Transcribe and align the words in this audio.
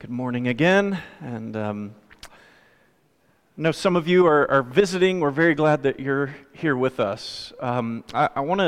Good 0.00 0.08
morning 0.08 0.48
again. 0.48 0.98
And 1.20 1.54
um, 1.54 1.94
I 2.24 2.28
know 3.58 3.70
some 3.70 3.96
of 3.96 4.08
you 4.08 4.26
are, 4.26 4.50
are, 4.50 4.62
visiting. 4.62 5.20
We're 5.20 5.30
very 5.30 5.54
glad 5.54 5.82
that 5.82 6.00
you're 6.00 6.34
here 6.54 6.74
with 6.74 6.98
us. 6.98 7.52
Um, 7.60 8.04
I, 8.14 8.30
I 8.36 8.40
want 8.40 8.60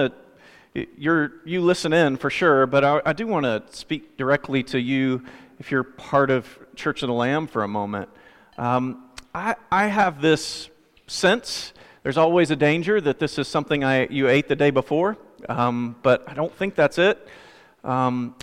to, 0.75 0.87
you're, 0.99 1.33
you 1.47 1.63
listen 1.63 1.95
in 1.95 2.19
for 2.19 2.29
sure, 2.29 2.67
but 2.67 2.85
I, 2.85 3.01
I 3.07 3.13
do 3.15 3.27
want 3.27 3.45
to 3.47 3.63
speak 3.71 4.19
directly 4.19 4.63
to 4.65 4.79
you 4.79 5.25
if 5.59 5.71
you're 5.71 5.85
part 5.85 6.29
of 6.29 6.47
Church 6.77 7.03
of 7.03 7.07
the 7.07 7.15
Lamb 7.15 7.47
for 7.47 7.63
a 7.63 7.69
moment. 7.69 8.11
Um, 8.59 9.09
I, 9.35 9.55
I 9.71 9.87
have 9.87 10.21
this 10.21 10.69
sense, 11.07 11.73
there's 12.03 12.19
always 12.19 12.51
a 12.51 12.57
danger 12.57 13.01
that 13.01 13.19
this 13.19 13.39
is 13.39 13.49
something 13.49 13.83
I, 13.83 14.07
you 14.09 14.29
ate 14.29 14.49
the 14.49 14.57
day 14.57 14.71
before, 14.71 15.17
um, 15.49 15.97
but 16.03 16.29
I 16.29 16.35
don't 16.35 16.55
think 16.55 16.75
that's 16.75 16.99
it. 16.99 17.27
Um, 17.85 18.35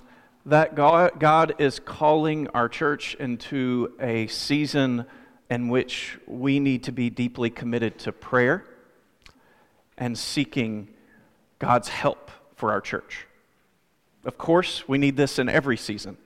that 0.50 0.74
God, 0.74 1.20
God 1.20 1.56
is 1.60 1.80
calling 1.80 2.48
our 2.50 2.68
church 2.68 3.16
into 3.20 3.94
a 4.00 4.26
season 4.28 5.06
in 5.48 5.70
which 5.70 6.18
we 6.26 6.60
need 6.60 6.84
to 6.84 6.92
be 6.92 7.12
deeply 7.12 7.52
committed 7.52 8.00
to 8.00 8.12
prayer 8.12 8.66
and 9.96 10.18
seeking 10.18 10.88
God's 11.60 11.90
help 11.90 12.32
for 12.56 12.72
our 12.72 12.82
church. 12.82 13.28
Of 14.26 14.40
course, 14.40 14.88
we 14.88 14.98
need 14.98 15.18
this 15.18 15.38
in 15.38 15.50
every 15.50 15.78
season, 15.78 16.18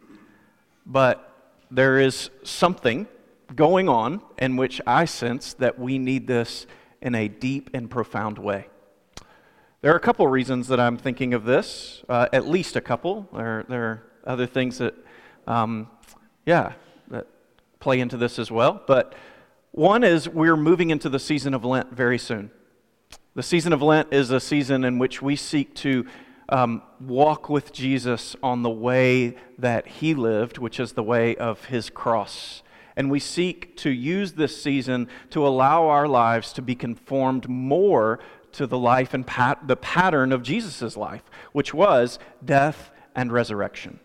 but 0.85 1.29
there 1.69 1.99
is 1.99 2.29
something 2.43 3.07
going 3.53 3.89
on 3.89 4.21
in 4.37 4.55
which 4.55 4.79
I 4.87 5.03
sense 5.03 5.53
that 5.55 5.77
we 5.77 5.99
need 5.99 6.27
this 6.27 6.65
in 7.01 7.13
a 7.13 7.27
deep 7.27 7.69
and 7.73 7.89
profound 7.89 8.39
way. 8.39 8.67
There 9.81 9.91
are 9.91 9.97
a 9.97 10.01
couple 10.01 10.25
reasons 10.29 10.69
that 10.69 10.79
I'm 10.79 10.95
thinking 10.95 11.33
of 11.33 11.43
this, 11.43 12.03
uh, 12.07 12.29
at 12.31 12.47
least 12.47 12.77
a 12.77 12.81
couple. 12.81 13.27
There, 13.33 13.65
there 13.67 14.03
other 14.25 14.45
things 14.45 14.77
that, 14.77 14.95
um, 15.47 15.89
yeah, 16.45 16.73
that 17.09 17.27
play 17.79 17.99
into 17.99 18.17
this 18.17 18.39
as 18.39 18.51
well. 18.51 18.81
But 18.87 19.13
one 19.71 20.03
is 20.03 20.29
we're 20.29 20.57
moving 20.57 20.89
into 20.89 21.09
the 21.09 21.19
season 21.19 21.53
of 21.53 21.65
Lent 21.65 21.91
very 21.91 22.17
soon. 22.17 22.51
The 23.35 23.43
season 23.43 23.73
of 23.73 23.81
Lent 23.81 24.13
is 24.13 24.29
a 24.29 24.39
season 24.39 24.83
in 24.83 24.99
which 24.99 25.21
we 25.21 25.35
seek 25.35 25.73
to 25.75 26.05
um, 26.49 26.83
walk 26.99 27.49
with 27.49 27.73
Jesus 27.73 28.35
on 28.43 28.61
the 28.61 28.69
way 28.69 29.35
that 29.57 29.87
he 29.87 30.13
lived, 30.13 30.57
which 30.57 30.79
is 30.79 30.93
the 30.93 31.03
way 31.03 31.35
of 31.35 31.65
his 31.65 31.89
cross. 31.89 32.61
And 32.95 33.09
we 33.09 33.19
seek 33.19 33.75
to 33.77 33.89
use 33.89 34.33
this 34.33 34.61
season 34.61 35.07
to 35.31 35.47
allow 35.47 35.87
our 35.87 36.07
lives 36.07 36.53
to 36.53 36.61
be 36.61 36.75
conformed 36.75 37.49
more 37.49 38.19
to 38.51 38.67
the 38.67 38.77
life 38.77 39.15
and 39.15 39.25
pat- 39.25 39.67
the 39.67 39.75
pattern 39.75 40.31
of 40.31 40.43
Jesus' 40.43 40.95
life, 40.95 41.23
which 41.53 41.73
was 41.73 42.19
death 42.45 42.91
and 43.15 43.31
resurrection. 43.31 43.99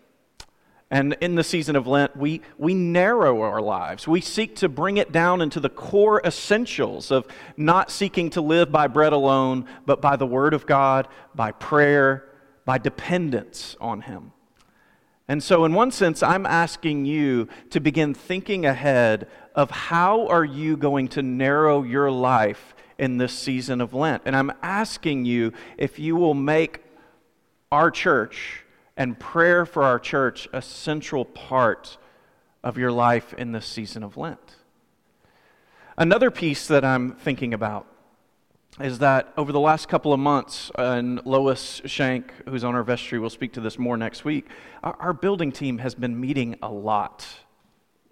And 0.91 1.15
in 1.21 1.35
the 1.35 1.43
season 1.43 1.75
of 1.75 1.85
Lent, 1.85 2.17
we, 2.17 2.41
we 2.57 2.73
narrow 2.73 3.41
our 3.41 3.61
lives. 3.61 4.07
We 4.07 4.21
seek 4.21 4.55
to 4.57 4.69
bring 4.69 4.97
it 4.97 5.11
down 5.11 5.39
into 5.39 5.59
the 5.59 5.69
core 5.69 6.19
essentials 6.25 7.11
of 7.11 7.27
not 7.55 7.91
seeking 7.91 8.31
to 8.31 8.41
live 8.41 8.71
by 8.71 8.87
bread 8.87 9.13
alone, 9.13 9.65
but 9.85 10.01
by 10.01 10.15
the 10.15 10.25
Word 10.25 10.55
of 10.55 10.65
God, 10.65 11.07
by 11.35 11.51
prayer, 11.51 12.27
by 12.65 12.79
dependence 12.79 13.75
on 13.79 14.01
Him. 14.01 14.31
And 15.27 15.43
so, 15.43 15.63
in 15.63 15.75
one 15.75 15.91
sense, 15.91 16.23
I'm 16.23 16.47
asking 16.47 17.05
you 17.05 17.47
to 17.69 17.79
begin 17.79 18.15
thinking 18.15 18.65
ahead 18.65 19.27
of 19.53 19.69
how 19.69 20.25
are 20.27 20.43
you 20.43 20.75
going 20.75 21.07
to 21.09 21.21
narrow 21.21 21.83
your 21.83 22.09
life 22.09 22.73
in 22.97 23.17
this 23.17 23.31
season 23.31 23.79
of 23.79 23.93
Lent. 23.93 24.23
And 24.25 24.35
I'm 24.35 24.51
asking 24.63 25.25
you 25.25 25.53
if 25.77 25.99
you 25.99 26.15
will 26.15 26.33
make 26.33 26.81
our 27.71 27.91
church 27.91 28.65
and 28.99 29.17
prayer 29.17 29.65
for 29.65 29.83
our 29.83 29.97
church 29.97 30.49
a 30.51 30.61
central 30.61 31.23
part 31.23 31.97
of 32.65 32.77
your 32.77 32.91
life 32.91 33.33
in 33.33 33.53
this 33.53 33.65
season 33.65 34.03
of 34.03 34.17
Lent. 34.17 34.57
Another 35.97 36.29
piece 36.29 36.67
that 36.67 36.83
I'm 36.83 37.13
thinking 37.13 37.53
about 37.53 37.87
is 38.81 38.99
that 38.99 39.31
over 39.37 39.53
the 39.53 39.59
last 39.59 39.87
couple 39.87 40.11
of 40.11 40.19
months, 40.19 40.69
and 40.75 41.25
Lois 41.25 41.81
Shank, 41.85 42.33
who's 42.47 42.65
on 42.65 42.75
our 42.75 42.83
vestry, 42.83 43.19
will 43.19 43.29
speak 43.29 43.53
to 43.53 43.61
this 43.61 43.79
more 43.79 43.95
next 43.95 44.25
week, 44.25 44.47
our, 44.83 44.95
our 44.99 45.13
building 45.13 45.53
team 45.53 45.77
has 45.77 45.95
been 45.95 46.19
meeting 46.19 46.57
a 46.61 46.69
lot, 46.69 47.25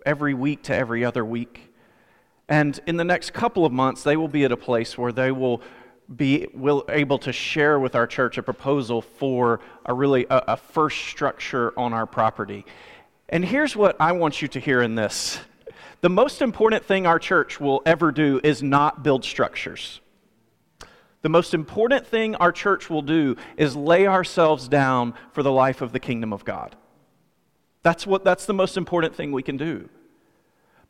every 0.06 0.34
week 0.34 0.64
to 0.64 0.76
every 0.76 1.03
other 1.03 1.26
week. 1.26 1.74
And 2.47 2.80
in 2.88 2.96
the 2.96 3.03
next 3.03 3.34
couple 3.34 3.66
of 3.66 3.74
months, 3.74 4.03
they 4.03 4.16
will 4.16 4.30
be 4.30 4.46
at 4.46 4.53
a 4.53 4.58
place 4.58 4.97
where 4.97 5.12
they 5.12 5.34
will 5.34 5.62
be 6.16 6.47
will, 6.53 6.85
able 6.90 7.19
to 7.19 7.34
share 7.34 7.79
with 7.79 7.95
our 7.95 8.07
church 8.07 8.38
a 8.38 8.44
proposal 8.44 9.01
for 9.01 9.59
a 9.85 9.94
really 9.94 10.25
a, 10.29 10.44
a 10.50 10.57
first 10.57 11.06
structure 11.06 11.78
on 11.78 11.94
our 11.94 12.06
property. 12.06 12.66
And 13.29 13.44
here's 13.44 13.75
what 13.75 13.97
I 14.00 14.13
want 14.13 14.41
you 14.41 14.47
to 14.50 14.59
hear 14.59 14.81
in 14.81 14.96
this. 14.96 15.40
The 16.01 16.09
most 16.09 16.41
important 16.41 16.85
thing 16.85 17.06
our 17.06 17.19
church 17.19 17.59
will 17.59 17.81
ever 17.85 18.12
do 18.12 18.40
is 18.44 18.63
not 18.63 19.03
build 19.03 19.25
structures. 19.25 20.00
The 21.23 21.29
most 21.29 21.53
important 21.53 22.07
thing 22.07 22.35
our 22.35 22.51
church 22.51 22.90
will 22.90 23.01
do 23.01 23.35
is 23.57 23.75
lay 23.75 24.07
ourselves 24.07 24.67
down 24.67 25.13
for 25.34 25.44
the 25.44 25.51
life 25.51 25.81
of 25.81 25.91
the 25.91 26.00
kingdom 26.00 26.31
of 26.31 26.46
God. 26.46 26.75
That's 27.81 28.06
what 28.06 28.23
that's 28.23 28.46
the 28.46 28.53
most 28.53 28.78
important 28.78 29.16
thing 29.16 29.31
we 29.31 29.44
can 29.44 29.57
do. 29.57 29.90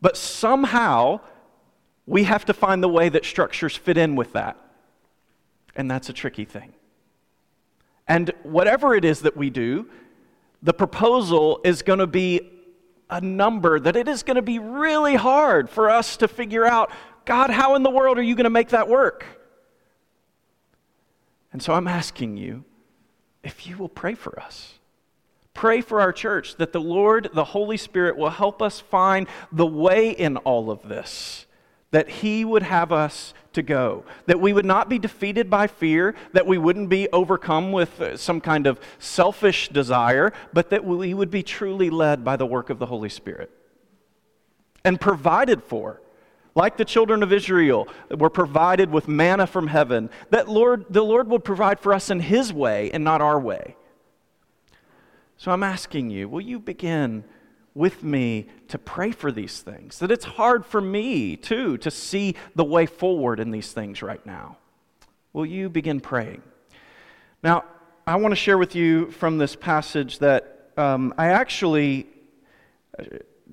But 0.01 0.17
somehow 0.17 1.21
we 2.05 2.25
have 2.25 2.45
to 2.45 2.53
find 2.53 2.83
the 2.83 2.89
way 2.89 3.09
that 3.09 3.25
structures 3.25 3.75
fit 3.75 3.97
in 3.97 4.15
with 4.15 4.33
that. 4.33 4.57
And 5.77 5.89
that's 5.89 6.09
a 6.09 6.13
tricky 6.13 6.43
thing. 6.43 6.73
And 8.07 8.33
whatever 8.43 8.95
it 8.95 9.05
is 9.05 9.21
that 9.21 9.37
we 9.37 9.49
do, 9.49 9.87
the 10.63 10.73
proposal 10.73 11.61
is 11.63 11.83
going 11.83 11.99
to 11.99 12.07
be 12.07 12.41
a 13.09 13.21
number 13.21 13.79
that 13.79 13.95
it 13.95 14.07
is 14.07 14.23
going 14.23 14.35
to 14.35 14.41
be 14.41 14.59
really 14.59 15.15
hard 15.15 15.69
for 15.69 15.89
us 15.89 16.17
to 16.17 16.27
figure 16.27 16.65
out 16.65 16.91
God, 17.25 17.49
how 17.49 17.75
in 17.75 17.83
the 17.83 17.89
world 17.89 18.17
are 18.17 18.23
you 18.23 18.35
going 18.35 18.45
to 18.45 18.49
make 18.49 18.69
that 18.69 18.87
work? 18.89 19.25
And 21.53 21.61
so 21.61 21.73
I'm 21.73 21.87
asking 21.87 22.37
you 22.37 22.63
if 23.43 23.67
you 23.67 23.77
will 23.77 23.89
pray 23.89 24.15
for 24.15 24.39
us. 24.39 24.73
Pray 25.53 25.81
for 25.81 25.99
our 25.99 26.13
church 26.13 26.55
that 26.57 26.71
the 26.71 26.81
Lord, 26.81 27.29
the 27.33 27.43
Holy 27.43 27.77
Spirit, 27.77 28.15
will 28.15 28.29
help 28.29 28.61
us 28.61 28.79
find 28.79 29.27
the 29.51 29.65
way 29.65 30.11
in 30.11 30.37
all 30.37 30.71
of 30.71 30.87
this 30.87 31.46
that 31.91 32.09
He 32.09 32.43
would 32.43 32.63
have 32.63 32.91
us 32.91 33.33
to 33.53 33.61
go, 33.61 34.03
that 34.25 34.39
we 34.39 34.53
would 34.53 34.65
not 34.65 34.89
be 34.89 34.99
defeated 34.99 35.49
by 35.49 35.67
fear, 35.67 36.15
that 36.33 36.45
we 36.45 36.57
wouldn't 36.57 36.89
be 36.89 37.09
overcome 37.11 37.71
with 37.71 37.99
uh, 37.99 38.17
some 38.17 38.39
kind 38.39 38.67
of 38.67 38.79
selfish 38.99 39.69
desire, 39.69 40.31
but 40.53 40.69
that 40.69 40.85
we 40.85 41.13
would 41.13 41.31
be 41.31 41.43
truly 41.43 41.89
led 41.89 42.23
by 42.23 42.35
the 42.35 42.45
work 42.45 42.69
of 42.69 42.79
the 42.79 42.85
Holy 42.85 43.09
Spirit 43.09 43.51
and 44.83 45.01
provided 45.01 45.63
for. 45.63 46.01
Like 46.55 46.77
the 46.77 46.85
children 46.85 47.21
of 47.21 47.31
Israel, 47.31 47.87
were 48.09 48.31
provided 48.31 48.89
with 48.89 49.07
manna 49.07 49.45
from 49.45 49.67
heaven, 49.67 50.09
that 50.31 50.49
Lord, 50.49 50.85
the 50.89 51.03
Lord 51.03 51.27
would 51.29 51.43
provide 51.43 51.79
for 51.79 51.93
us 51.93 52.09
in 52.09 52.19
His 52.19 52.51
way 52.51 52.89
and 52.91 53.03
not 53.03 53.21
our 53.21 53.39
way. 53.39 53.75
So 55.37 55.51
I'm 55.51 55.61
asking 55.61 56.09
you, 56.09 56.27
will 56.27 56.41
you 56.41 56.59
begin 56.59 57.25
with 57.77 58.03
me 58.03 58.47
to 58.69 58.79
pray 58.79 59.11
for 59.11 59.31
these 59.31 59.61
things. 59.61 59.99
That 59.99 60.09
it's 60.09 60.25
hard 60.25 60.65
for 60.65 60.81
me, 60.81 61.37
too, 61.37 61.77
to 61.77 61.91
see 61.91 62.35
the 62.55 62.63
way 62.63 62.87
forward 62.87 63.39
in 63.39 63.51
these 63.51 63.71
things 63.71 64.01
right 64.01 64.25
now. 64.25 64.57
Will 65.31 65.45
you 65.45 65.69
begin 65.69 65.99
praying? 65.99 66.41
Now, 67.43 67.65
I 68.07 68.15
want 68.15 68.31
to 68.31 68.35
share 68.35 68.57
with 68.57 68.73
you 68.73 69.11
from 69.11 69.37
this 69.37 69.55
passage 69.55 70.17
that 70.19 70.71
um, 70.75 71.13
I 71.19 71.27
actually 71.27 72.07
uh, 72.97 73.03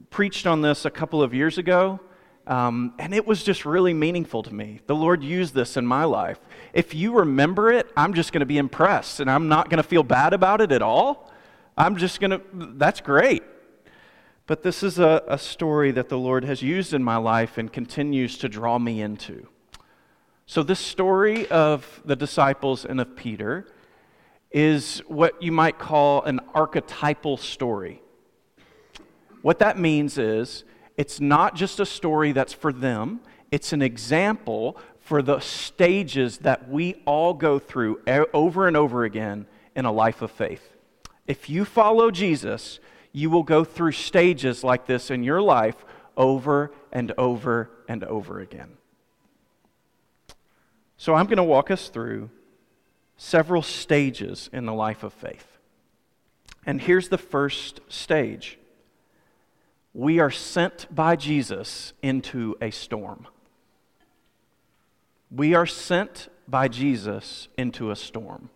preached 0.09 0.47
on 0.47 0.63
this 0.63 0.87
a 0.87 0.91
couple 0.91 1.23
of 1.23 1.35
years 1.35 1.59
ago. 1.59 2.01
Um, 2.47 2.95
and 2.99 3.15
it 3.15 3.27
was 3.27 3.43
just 3.43 3.65
really 3.65 3.95
meaningful 3.95 4.43
to 4.43 4.55
me. 4.55 4.81
The 4.87 4.95
Lord 4.95 5.23
used 5.23 5.55
this 5.55 5.77
in 5.77 5.87
my 5.87 6.05
life. 6.05 6.39
If 6.75 6.95
you 6.95 7.19
remember 7.19 7.73
it, 7.73 7.91
I'm 7.97 8.13
just 8.13 8.33
going 8.33 8.41
to 8.41 8.47
be 8.47 8.59
impressed 8.59 9.21
and 9.21 9.31
I'm 9.31 9.49
not 9.49 9.71
going 9.71 9.79
to 9.79 9.89
feel 9.89 10.03
bad 10.03 10.35
about 10.35 10.61
it 10.61 10.71
at 10.71 10.83
all. 10.83 11.33
I'm 11.77 11.97
just 11.97 12.21
going 12.21 12.33
to, 12.33 12.43
that's 12.53 13.01
great. 13.01 13.43
But 14.47 14.63
this 14.63 14.83
is 14.83 14.99
a, 14.99 15.23
a 15.27 15.39
story 15.39 15.91
that 15.93 16.09
the 16.09 16.19
Lord 16.19 16.45
has 16.45 16.61
used 16.61 16.93
in 16.93 17.03
my 17.03 17.17
life 17.17 17.57
and 17.57 17.73
continues 17.73 18.37
to 18.39 18.49
draw 18.49 18.79
me 18.79 19.01
into. 19.01 19.49
So, 20.47 20.63
this 20.63 20.81
story 20.81 21.49
of 21.49 22.03
the 22.05 22.17
disciples 22.17 22.85
and 22.85 23.01
of 23.01 23.17
Peter 23.17 23.67
is 24.51 24.99
what 25.09 25.43
you 25.43 25.51
might 25.51 25.79
call 25.79 26.23
an 26.25 26.41
archetypal 26.55 27.39
story. 27.39 28.03
What 29.41 29.59
that 29.61 29.79
means 29.79 30.19
is 30.19 30.65
it's 30.99 31.21
not 31.21 31.55
just 31.55 31.81
a 31.81 31.87
story 31.87 32.33
that's 32.33 32.53
for 32.53 32.73
them, 32.73 33.21
it's 33.51 33.73
an 33.73 33.81
example 33.81 34.79
for 35.01 35.23
the 35.23 35.41
stages 35.41 36.39
that 36.39 36.69
we 36.69 37.03
all 37.07 37.35
go 37.35 37.59
through 37.59 38.01
over 38.33 38.69
and 38.69 38.77
over 38.77 39.05
again 39.05 39.47
in 39.75 39.87
a 39.87 39.93
life 39.93 40.23
of 40.23 40.31
faith. 40.31 40.75
If 41.27 41.49
you 41.49 41.65
follow 41.65 42.11
Jesus, 42.11 42.79
you 43.17 43.31
will 43.31 43.45
go 43.45 43.65
through 43.65 43.93
stages 43.93 44.65
like 44.65 44.87
this 44.87 45.09
in 45.09 45.23
your 45.23 45.41
life 45.41 45.77
over 46.17 46.73
and 46.93 47.13
over 47.17 47.71
and 47.89 48.03
over 48.05 48.41
again. 48.41 48.77
So 50.97 51.15
I'm 51.15 51.27
going 51.27 51.37
to 51.37 51.45
walk 51.45 51.71
us 51.71 51.89
through 51.89 52.29
several 53.17 53.63
stages 53.63 54.51
in 54.53 54.67
the 54.67 54.75
life 54.75 55.05
of 55.05 55.13
faith. 55.13 55.59
And 56.67 56.81
here's 56.81 57.09
the 57.09 57.19
first 57.19 57.81
stage 57.89 58.59
we 59.93 60.19
are 60.19 60.31
sent 60.31 60.93
by 60.93 61.15
Jesus 61.15 61.93
into 62.03 62.57
a 62.61 62.71
storm. 62.73 63.29
We 65.31 65.55
are 65.55 65.67
sent 65.67 66.29
by 66.49 66.67
Jesus 66.67 67.47
into 67.57 67.93
a 67.93 67.97
storm. 67.97 68.51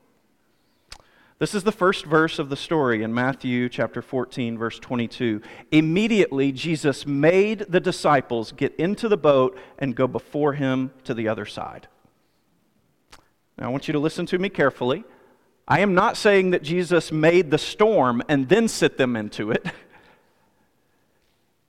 This 1.39 1.55
is 1.55 1.63
the 1.63 1.71
first 1.71 2.05
verse 2.05 2.41
of 2.41 2.49
the 2.49 2.57
story 2.57 3.05
in 3.05 3.15
Matthew 3.15 3.69
chapter 3.69 4.03
14, 4.03 4.59
verse 4.59 4.81
22. 4.81 5.41
Immediately, 5.71 6.51
Jesus 6.51 7.07
made 7.07 7.61
the 7.69 7.79
disciples 7.79 8.51
get 8.51 8.75
into 8.75 9.09
the 9.09 9.17
boat 9.17 9.57
and 9.79 9.95
go 9.95 10.09
before 10.09 10.55
him 10.55 10.91
to 11.05 11.15
the 11.15 11.29
other 11.29 11.47
side. 11.47 11.87
Now, 13.57 13.67
I 13.67 13.69
want 13.69 13.87
you 13.87 13.93
to 13.93 14.01
listen 14.01 14.27
to 14.27 14.39
me 14.39 14.49
carefully. 14.49 15.05
I 15.69 15.79
am 15.79 15.95
not 15.95 16.17
saying 16.17 16.51
that 16.51 16.65
Jesus 16.65 17.13
made 17.13 17.53
the 17.53 17.59
storm 17.59 18.21
and 18.29 18.49
then 18.49 18.67
sit 18.67 18.99
them 18.99 19.15
into 19.15 19.53
it. 19.53 19.65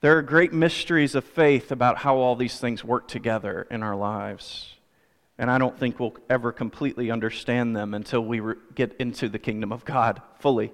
There 0.02 0.18
are 0.18 0.24
great 0.24 0.54
mysteries 0.54 1.14
of 1.14 1.26
faith 1.26 1.72
about 1.72 1.98
how 2.00 2.16
all 2.16 2.36
these 2.36 2.58
things 2.58 2.84
work 2.84 3.08
together 3.08 3.68
in 3.70 3.84
our 3.84 3.96
lives. 3.96 4.79
And 5.40 5.50
I 5.50 5.58
don't 5.58 5.80
think 5.80 6.02
we'll 6.02 6.18
ever 6.30 6.52
completely 6.52 7.10
understand 7.10 7.74
them 7.74 7.94
until 7.94 8.20
we 8.20 8.42
re- 8.42 8.56
get 8.76 8.94
into 9.00 9.30
the 9.30 9.40
kingdom 9.40 9.72
of 9.72 9.86
God 9.86 10.22
fully. 10.38 10.74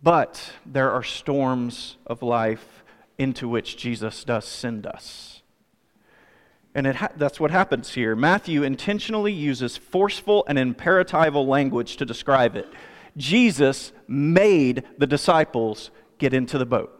But 0.00 0.52
there 0.64 0.92
are 0.92 1.02
storms 1.02 1.96
of 2.06 2.22
life 2.22 2.84
into 3.18 3.48
which 3.48 3.76
Jesus 3.76 4.22
does 4.22 4.44
send 4.44 4.86
us. 4.86 5.42
And 6.76 6.86
ha- 6.86 7.08
that's 7.16 7.40
what 7.40 7.50
happens 7.50 7.94
here. 7.94 8.14
Matthew 8.14 8.62
intentionally 8.62 9.32
uses 9.32 9.76
forceful 9.76 10.44
and 10.46 10.56
imperatival 10.56 11.44
language 11.44 11.96
to 11.96 12.04
describe 12.04 12.54
it. 12.54 12.68
Jesus 13.16 13.92
made 14.06 14.84
the 14.96 15.08
disciples 15.08 15.90
get 16.18 16.32
into 16.32 16.56
the 16.56 16.66
boat. 16.66 16.92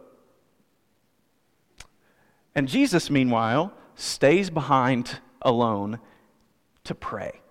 And 2.53 2.67
Jesus, 2.67 3.09
meanwhile, 3.09 3.73
stays 3.95 4.49
behind 4.49 5.19
alone 5.41 5.99
to 6.85 6.95
pray. 6.95 7.41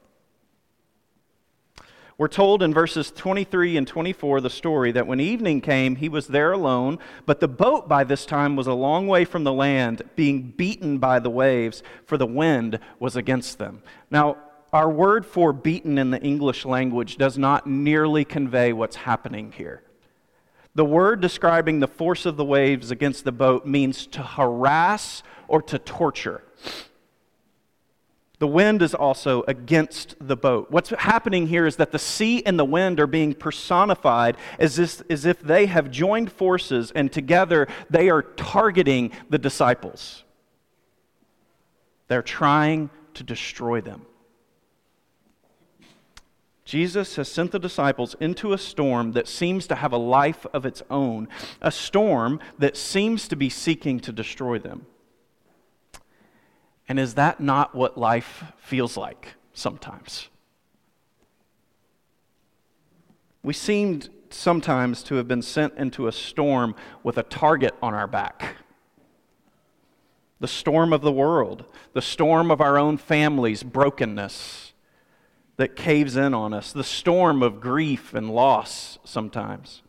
We're 2.16 2.28
told 2.28 2.62
in 2.62 2.72
verses 2.72 3.10
23 3.10 3.76
and 3.76 3.88
24 3.88 4.40
the 4.40 4.48
story 4.48 4.92
that 4.92 5.08
when 5.08 5.18
evening 5.18 5.60
came, 5.60 5.96
he 5.96 6.08
was 6.08 6.28
there 6.28 6.52
alone, 6.52 7.00
but 7.26 7.40
the 7.40 7.48
boat 7.48 7.88
by 7.88 8.04
this 8.04 8.24
time 8.24 8.54
was 8.54 8.68
a 8.68 8.72
long 8.72 9.08
way 9.08 9.24
from 9.24 9.42
the 9.42 9.52
land, 9.52 10.02
being 10.14 10.52
beaten 10.56 10.98
by 10.98 11.18
the 11.18 11.30
waves, 11.30 11.82
for 12.06 12.16
the 12.16 12.26
wind 12.26 12.78
was 13.00 13.16
against 13.16 13.58
them. 13.58 13.82
Now, 14.12 14.36
our 14.72 14.88
word 14.88 15.26
for 15.26 15.52
beaten 15.52 15.98
in 15.98 16.10
the 16.10 16.20
English 16.20 16.64
language 16.64 17.16
does 17.16 17.36
not 17.36 17.66
nearly 17.66 18.24
convey 18.24 18.72
what's 18.72 18.96
happening 18.96 19.50
here. 19.50 19.82
The 20.76 20.84
word 20.84 21.20
describing 21.20 21.80
the 21.80 21.88
force 21.88 22.26
of 22.26 22.36
the 22.36 22.44
waves 22.44 22.92
against 22.92 23.24
the 23.24 23.32
boat 23.32 23.66
means 23.66 24.06
to 24.08 24.22
harass 24.22 25.24
or 25.48 25.62
to 25.62 25.78
torture. 25.78 26.42
The 28.40 28.48
wind 28.48 28.82
is 28.82 28.94
also 28.94 29.44
against 29.46 30.16
the 30.20 30.36
boat. 30.36 30.70
What's 30.70 30.90
happening 30.90 31.46
here 31.46 31.66
is 31.66 31.76
that 31.76 31.92
the 31.92 31.98
sea 31.98 32.44
and 32.44 32.58
the 32.58 32.64
wind 32.64 32.98
are 32.98 33.06
being 33.06 33.32
personified 33.32 34.36
as 34.58 34.78
if, 34.78 35.02
as 35.08 35.24
if 35.24 35.40
they 35.40 35.66
have 35.66 35.90
joined 35.90 36.32
forces 36.32 36.90
and 36.94 37.12
together 37.12 37.68
they 37.88 38.10
are 38.10 38.22
targeting 38.22 39.12
the 39.30 39.38
disciples. 39.38 40.24
They're 42.08 42.22
trying 42.22 42.90
to 43.14 43.22
destroy 43.22 43.80
them. 43.80 44.04
Jesus 46.64 47.16
has 47.16 47.28
sent 47.28 47.52
the 47.52 47.58
disciples 47.58 48.16
into 48.20 48.52
a 48.52 48.58
storm 48.58 49.12
that 49.12 49.28
seems 49.28 49.66
to 49.66 49.74
have 49.74 49.92
a 49.92 49.98
life 49.98 50.46
of 50.52 50.64
its 50.64 50.82
own, 50.90 51.28
a 51.60 51.70
storm 51.70 52.40
that 52.58 52.76
seems 52.76 53.28
to 53.28 53.36
be 53.36 53.50
seeking 53.50 54.00
to 54.00 54.12
destroy 54.12 54.58
them. 54.58 54.86
And 56.88 56.98
is 56.98 57.14
that 57.14 57.40
not 57.40 57.74
what 57.74 57.96
life 57.96 58.44
feels 58.58 58.96
like 58.96 59.34
sometimes? 59.52 60.28
We 63.42 63.52
seemed 63.52 64.08
sometimes 64.30 65.02
to 65.04 65.14
have 65.16 65.28
been 65.28 65.42
sent 65.42 65.74
into 65.74 66.08
a 66.08 66.12
storm 66.12 66.74
with 67.02 67.18
a 67.18 67.22
target 67.22 67.74
on 67.82 67.94
our 67.94 68.06
back. 68.06 68.56
The 70.40 70.48
storm 70.48 70.92
of 70.92 71.02
the 71.02 71.12
world, 71.12 71.64
the 71.92 72.02
storm 72.02 72.50
of 72.50 72.60
our 72.60 72.78
own 72.78 72.96
family's 72.96 73.62
brokenness 73.62 74.72
that 75.56 75.76
caves 75.76 76.16
in 76.16 76.34
on 76.34 76.52
us, 76.52 76.72
the 76.72 76.84
storm 76.84 77.42
of 77.42 77.60
grief 77.60 78.12
and 78.12 78.28
loss 78.28 78.98
sometimes. 79.04 79.82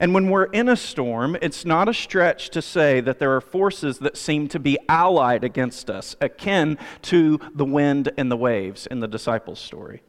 And 0.00 0.14
when 0.14 0.30
we're 0.30 0.44
in 0.44 0.68
a 0.68 0.76
storm, 0.76 1.36
it's 1.42 1.64
not 1.64 1.88
a 1.88 1.94
stretch 1.94 2.50
to 2.50 2.62
say 2.62 3.00
that 3.00 3.18
there 3.18 3.34
are 3.34 3.40
forces 3.40 3.98
that 3.98 4.16
seem 4.16 4.48
to 4.48 4.60
be 4.60 4.78
allied 4.88 5.42
against 5.42 5.90
us, 5.90 6.14
akin 6.20 6.78
to 7.02 7.40
the 7.54 7.64
wind 7.64 8.12
and 8.16 8.30
the 8.30 8.36
waves 8.36 8.86
in 8.86 9.00
the 9.00 9.08
disciples' 9.08 9.58
story. 9.58 10.02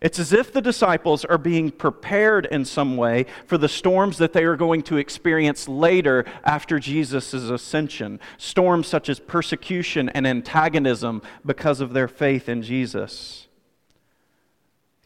It's 0.00 0.20
as 0.20 0.32
if 0.32 0.52
the 0.52 0.62
disciples 0.62 1.24
are 1.24 1.38
being 1.38 1.72
prepared 1.72 2.46
in 2.46 2.64
some 2.64 2.96
way 2.96 3.26
for 3.46 3.58
the 3.58 3.68
storms 3.68 4.18
that 4.18 4.32
they 4.32 4.44
are 4.44 4.54
going 4.56 4.82
to 4.84 4.96
experience 4.96 5.68
later 5.68 6.24
after 6.44 6.78
Jesus' 6.78 7.34
ascension. 7.34 8.20
Storms 8.36 8.86
such 8.86 9.08
as 9.08 9.18
persecution 9.18 10.08
and 10.10 10.24
antagonism 10.24 11.20
because 11.44 11.80
of 11.80 11.94
their 11.94 12.06
faith 12.06 12.48
in 12.48 12.62
Jesus. 12.62 13.47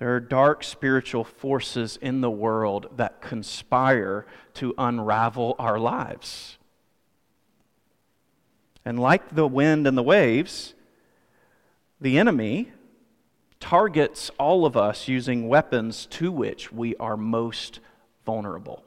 There 0.03 0.17
are 0.17 0.19
dark 0.19 0.65
spiritual 0.65 1.23
forces 1.23 1.97
in 1.97 2.23
the 2.23 2.31
world 2.31 2.89
that 2.97 3.21
conspire 3.21 4.27
to 4.55 4.75
unravel 4.77 5.55
our 5.61 5.79
lives. 5.79 6.59
And 8.85 8.99
like 8.99 9.33
the 9.33 9.47
wind 9.47 9.87
and 9.87 9.97
the 9.97 10.03
waves, 10.03 10.75
the 12.01 12.19
enemy 12.19 12.73
targets 13.61 14.33
all 14.41 14.67
of 14.67 14.77
us 14.77 15.07
using 15.07 15.47
weapons 15.47 16.07
to 16.07 16.33
which 16.33 16.73
we 16.73 16.97
are 16.97 17.17
most 17.17 17.79
vulnerable. 18.27 18.83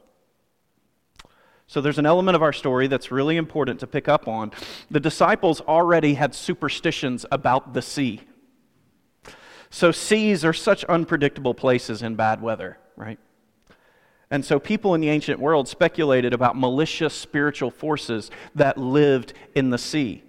So 1.66 1.80
there's 1.80 1.98
an 1.98 2.04
element 2.04 2.36
of 2.36 2.42
our 2.42 2.52
story 2.52 2.88
that's 2.88 3.10
really 3.10 3.38
important 3.38 3.80
to 3.80 3.86
pick 3.86 4.06
up 4.06 4.28
on. 4.28 4.52
The 4.90 5.00
disciples 5.00 5.62
already 5.62 6.12
had 6.12 6.34
superstitions 6.34 7.24
about 7.32 7.72
the 7.72 7.80
sea. 7.80 8.20
So, 9.70 9.90
seas 9.90 10.44
are 10.44 10.52
such 10.52 10.84
unpredictable 10.84 11.54
places 11.54 12.02
in 12.02 12.14
bad 12.14 12.40
weather, 12.40 12.78
right? 12.96 13.18
And 14.30 14.44
so, 14.44 14.58
people 14.58 14.94
in 14.94 15.00
the 15.00 15.08
ancient 15.08 15.40
world 15.40 15.68
speculated 15.68 16.32
about 16.32 16.56
malicious 16.56 17.14
spiritual 17.14 17.70
forces 17.70 18.30
that 18.54 18.78
lived 18.78 19.32
in 19.54 19.70
the 19.70 19.78
sea. 19.78 20.22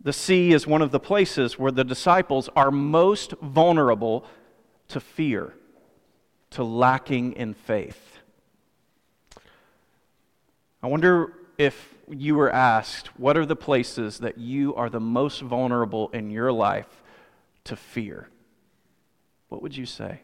The 0.00 0.12
sea 0.12 0.52
is 0.52 0.66
one 0.66 0.82
of 0.82 0.92
the 0.92 1.00
places 1.00 1.58
where 1.58 1.72
the 1.72 1.84
disciples 1.84 2.48
are 2.54 2.70
most 2.70 3.32
vulnerable 3.42 4.24
to 4.88 5.00
fear, 5.00 5.54
to 6.50 6.62
lacking 6.62 7.32
in 7.32 7.54
faith. 7.54 8.20
I 10.82 10.86
wonder 10.86 11.32
if 11.58 11.94
you 12.08 12.36
were 12.36 12.52
asked, 12.52 13.08
what 13.18 13.36
are 13.36 13.46
the 13.46 13.56
places 13.56 14.18
that 14.18 14.38
you 14.38 14.74
are 14.76 14.88
the 14.88 15.00
most 15.00 15.40
vulnerable 15.40 16.08
in 16.10 16.30
your 16.30 16.52
life 16.52 17.02
to 17.66 17.76
fear, 17.76 18.28
what 19.48 19.62
would 19.62 19.76
you 19.76 19.86
say? 19.86 20.20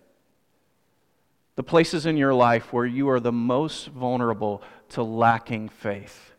The 1.54 1.62
places 1.62 2.06
in 2.06 2.16
your 2.16 2.32
life 2.32 2.72
where 2.72 2.87
you 2.87 3.11
are 3.11 3.20
the 3.20 3.32
most 3.32 3.88
vulnerable 3.88 4.62
to 4.90 5.02
lacking 5.02 5.68
faith. 5.68 6.32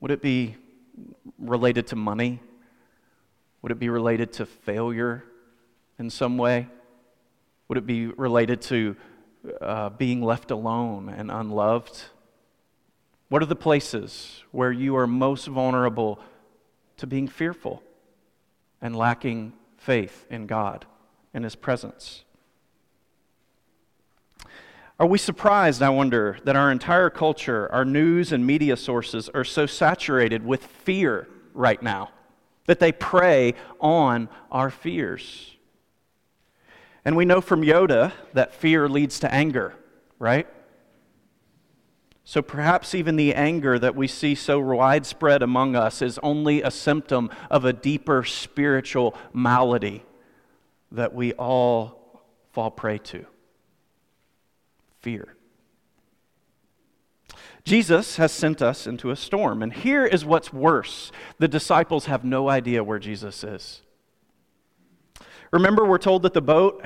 Would 0.00 0.10
it 0.10 0.22
be 0.22 0.56
related 1.38 1.88
to 1.88 1.96
money? 1.96 2.40
Would 3.62 3.72
it 3.72 3.78
be 3.78 3.88
related 3.88 4.32
to 4.34 4.46
failure 4.46 5.24
in 5.98 6.08
some 6.10 6.38
way? 6.38 6.68
Would 7.66 7.78
it 7.78 7.86
be 7.86 8.06
related 8.06 8.62
to 8.62 8.96
uh, 9.60 9.90
being 9.90 10.22
left 10.22 10.50
alone 10.50 11.08
and 11.08 11.30
unloved? 11.30 12.04
What 13.28 13.42
are 13.42 13.46
the 13.46 13.56
places 13.56 14.42
where 14.52 14.72
you 14.72 14.96
are 14.96 15.06
most 15.06 15.46
vulnerable 15.46 16.20
to 16.98 17.06
being 17.06 17.28
fearful? 17.28 17.82
And 18.80 18.96
lacking 18.96 19.52
faith 19.76 20.26
in 20.30 20.46
God 20.46 20.86
and 21.34 21.44
His 21.44 21.54
presence. 21.56 22.24
Are 25.00 25.06
we 25.06 25.18
surprised, 25.18 25.80
I 25.80 25.90
wonder, 25.90 26.38
that 26.44 26.56
our 26.56 26.72
entire 26.72 27.08
culture, 27.08 27.70
our 27.70 27.84
news 27.84 28.32
and 28.32 28.44
media 28.44 28.76
sources 28.76 29.28
are 29.28 29.44
so 29.44 29.64
saturated 29.64 30.44
with 30.44 30.64
fear 30.64 31.28
right 31.54 31.80
now 31.80 32.10
that 32.66 32.80
they 32.80 32.90
prey 32.90 33.54
on 33.80 34.28
our 34.50 34.70
fears? 34.70 35.56
And 37.04 37.16
we 37.16 37.24
know 37.24 37.40
from 37.40 37.62
Yoda 37.62 38.12
that 38.32 38.52
fear 38.52 38.88
leads 38.88 39.20
to 39.20 39.32
anger, 39.32 39.74
right? 40.18 40.48
So 42.28 42.42
perhaps 42.42 42.94
even 42.94 43.16
the 43.16 43.32
anger 43.32 43.78
that 43.78 43.96
we 43.96 44.06
see 44.06 44.34
so 44.34 44.60
widespread 44.60 45.42
among 45.42 45.74
us 45.74 46.02
is 46.02 46.18
only 46.22 46.60
a 46.60 46.70
symptom 46.70 47.30
of 47.50 47.64
a 47.64 47.72
deeper 47.72 48.22
spiritual 48.22 49.16
malady 49.32 50.04
that 50.92 51.14
we 51.14 51.32
all 51.32 52.20
fall 52.52 52.70
prey 52.70 52.98
to 52.98 53.24
fear. 55.00 55.36
Jesus 57.64 58.16
has 58.16 58.30
sent 58.30 58.60
us 58.60 58.86
into 58.86 59.10
a 59.10 59.16
storm. 59.16 59.62
And 59.62 59.72
here 59.72 60.04
is 60.04 60.22
what's 60.22 60.52
worse 60.52 61.10
the 61.38 61.48
disciples 61.48 62.04
have 62.04 62.26
no 62.26 62.50
idea 62.50 62.84
where 62.84 62.98
Jesus 62.98 63.42
is. 63.42 63.80
Remember, 65.50 65.84
we're 65.84 65.98
told 65.98 66.22
that 66.22 66.34
the 66.34 66.42
boat 66.42 66.84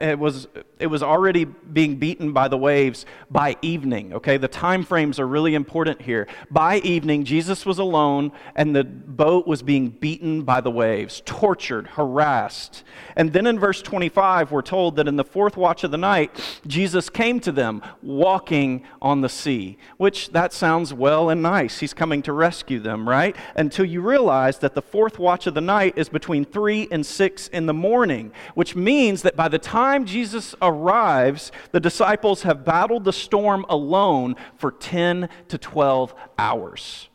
it 0.00 0.18
was, 0.18 0.46
it 0.78 0.86
was 0.88 1.02
already 1.02 1.44
being 1.44 1.96
beaten 1.96 2.32
by 2.32 2.48
the 2.48 2.58
waves 2.58 3.06
by 3.30 3.56
evening. 3.62 4.12
Okay, 4.12 4.36
the 4.36 4.48
time 4.48 4.84
frames 4.84 5.18
are 5.18 5.26
really 5.26 5.54
important 5.54 6.02
here. 6.02 6.26
By 6.50 6.78
evening, 6.78 7.24
Jesus 7.24 7.64
was 7.64 7.78
alone, 7.78 8.32
and 8.54 8.76
the 8.76 8.84
boat 8.84 9.46
was 9.46 9.62
being 9.62 9.88
beaten 9.88 10.42
by 10.42 10.60
the 10.60 10.70
waves, 10.70 11.22
tortured, 11.24 11.86
harassed. 11.86 12.84
And 13.16 13.32
then 13.32 13.46
in 13.46 13.58
verse 13.58 13.80
25, 13.80 14.52
we're 14.52 14.60
told 14.60 14.96
that 14.96 15.08
in 15.08 15.16
the 15.16 15.24
fourth 15.24 15.56
watch 15.56 15.82
of 15.82 15.90
the 15.90 15.96
night, 15.96 16.38
Jesus 16.66 17.08
came 17.08 17.40
to 17.40 17.52
them 17.52 17.80
walking 18.02 18.84
on 19.00 19.22
the 19.22 19.28
sea, 19.28 19.78
which 19.96 20.30
that 20.32 20.52
sounds 20.52 20.92
well 20.92 21.30
and 21.30 21.40
nice. 21.40 21.78
He's 21.78 21.94
coming 21.94 22.20
to 22.22 22.32
rescue 22.34 22.78
them, 22.78 23.08
right? 23.08 23.34
Until 23.56 23.86
you 23.86 24.02
realize 24.02 24.58
that 24.58 24.74
the 24.74 24.82
fourth 24.82 25.18
watch 25.18 25.46
of 25.46 25.54
the 25.54 25.62
night 25.62 25.94
is 25.96 26.10
between 26.10 26.44
3 26.44 26.88
and 26.90 27.06
6 27.06 27.48
in 27.48 27.64
the 27.64 27.72
morning 27.72 28.01
morning, 28.02 28.32
which 28.54 28.74
means 28.74 29.22
that 29.22 29.36
by 29.36 29.46
the 29.46 29.60
time 29.60 30.04
Jesus 30.04 30.56
arrives, 30.60 31.52
the 31.70 31.78
disciples 31.78 32.42
have 32.42 32.64
battled 32.64 33.04
the 33.04 33.12
storm 33.12 33.64
alone 33.68 34.34
for 34.56 34.72
10 34.72 35.28
to 35.46 35.56
12 35.56 36.12
hours. 36.36 37.08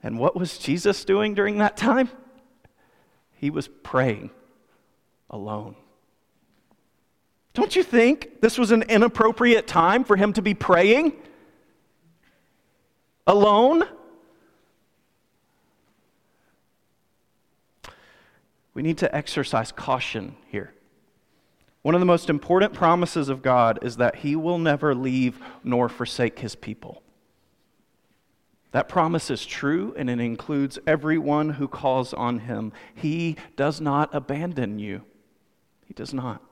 And 0.00 0.16
what 0.16 0.36
was 0.36 0.58
Jesus 0.58 1.04
doing 1.04 1.34
during 1.34 1.58
that 1.58 1.76
time? 1.76 2.08
He 3.32 3.50
was 3.50 3.66
praying 3.66 4.30
alone. 5.28 5.74
Don't 7.52 7.74
you 7.74 7.82
think 7.82 8.40
this 8.40 8.56
was 8.56 8.70
an 8.70 8.82
inappropriate 8.82 9.66
time 9.66 10.04
for 10.04 10.14
him 10.14 10.32
to 10.34 10.40
be 10.40 10.54
praying 10.54 11.14
alone? 13.26 13.88
We 18.80 18.82
need 18.82 18.96
to 18.96 19.14
exercise 19.14 19.72
caution 19.72 20.34
here. 20.48 20.72
One 21.82 21.94
of 21.94 22.00
the 22.00 22.06
most 22.06 22.30
important 22.30 22.72
promises 22.72 23.28
of 23.28 23.42
God 23.42 23.78
is 23.82 23.98
that 23.98 24.16
He 24.16 24.34
will 24.34 24.56
never 24.56 24.94
leave 24.94 25.38
nor 25.62 25.90
forsake 25.90 26.38
His 26.38 26.54
people. 26.54 27.02
That 28.70 28.88
promise 28.88 29.30
is 29.30 29.44
true 29.44 29.94
and 29.98 30.08
it 30.08 30.18
includes 30.18 30.78
everyone 30.86 31.50
who 31.50 31.68
calls 31.68 32.14
on 32.14 32.38
Him. 32.38 32.72
He 32.94 33.36
does 33.54 33.82
not 33.82 34.14
abandon 34.14 34.78
you. 34.78 35.02
He 35.84 35.92
does 35.92 36.14
not. 36.14 36.42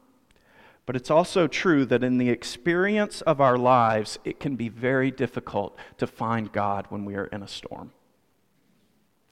But 0.85 0.97
it's 0.97 1.11
also 1.11 1.47
true 1.47 1.87
that 1.87 2.05
in 2.05 2.19
the 2.19 2.29
experience 2.29 3.23
of 3.23 3.41
our 3.41 3.57
lives, 3.57 4.19
it 4.27 4.39
can 4.39 4.55
be 4.55 4.69
very 4.69 5.11
difficult 5.11 5.79
to 5.97 6.07
find 6.07 6.53
God 6.53 6.89
when 6.91 7.07
we 7.07 7.15
are 7.15 7.29
in 7.29 7.43
a 7.43 7.49
storm. 7.49 7.93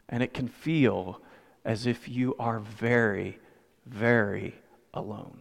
And 0.08 0.22
it 0.22 0.32
can 0.32 0.48
feel 0.48 1.20
as 1.66 1.85
if 1.85 2.08
you 2.08 2.37
are 2.38 2.61
very, 2.61 3.38
very 3.85 4.54
alone. 4.94 5.40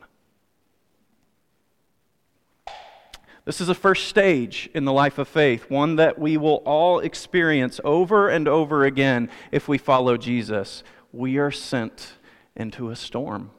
This 3.46 3.62
is 3.62 3.70
a 3.70 3.76
first 3.76 4.08
stage 4.08 4.68
in 4.74 4.86
the 4.86 4.92
life 4.92 5.20
of 5.20 5.28
faith, 5.28 5.70
one 5.70 5.98
that 5.98 6.18
we 6.18 6.36
will 6.36 6.64
all 6.66 7.00
experience 7.00 7.80
over 7.84 8.28
and 8.28 8.48
over 8.48 8.84
again 8.84 9.30
if 9.52 9.68
we 9.68 9.78
follow 9.78 10.18
Jesus. 10.18 10.84
We 11.14 11.38
are 11.38 11.52
sent 11.52 12.14
into 12.56 12.90
a 12.90 12.96
storm. 12.96 13.52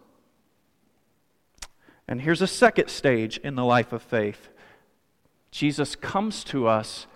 And 2.08 2.20
here's 2.20 2.42
a 2.42 2.48
second 2.48 2.88
stage 2.88 3.38
in 3.38 3.54
the 3.54 3.64
life 3.64 3.92
of 3.92 4.02
faith 4.02 4.48
Jesus 5.52 5.94
comes 5.94 6.42
to 6.44 6.66
us 6.66 7.06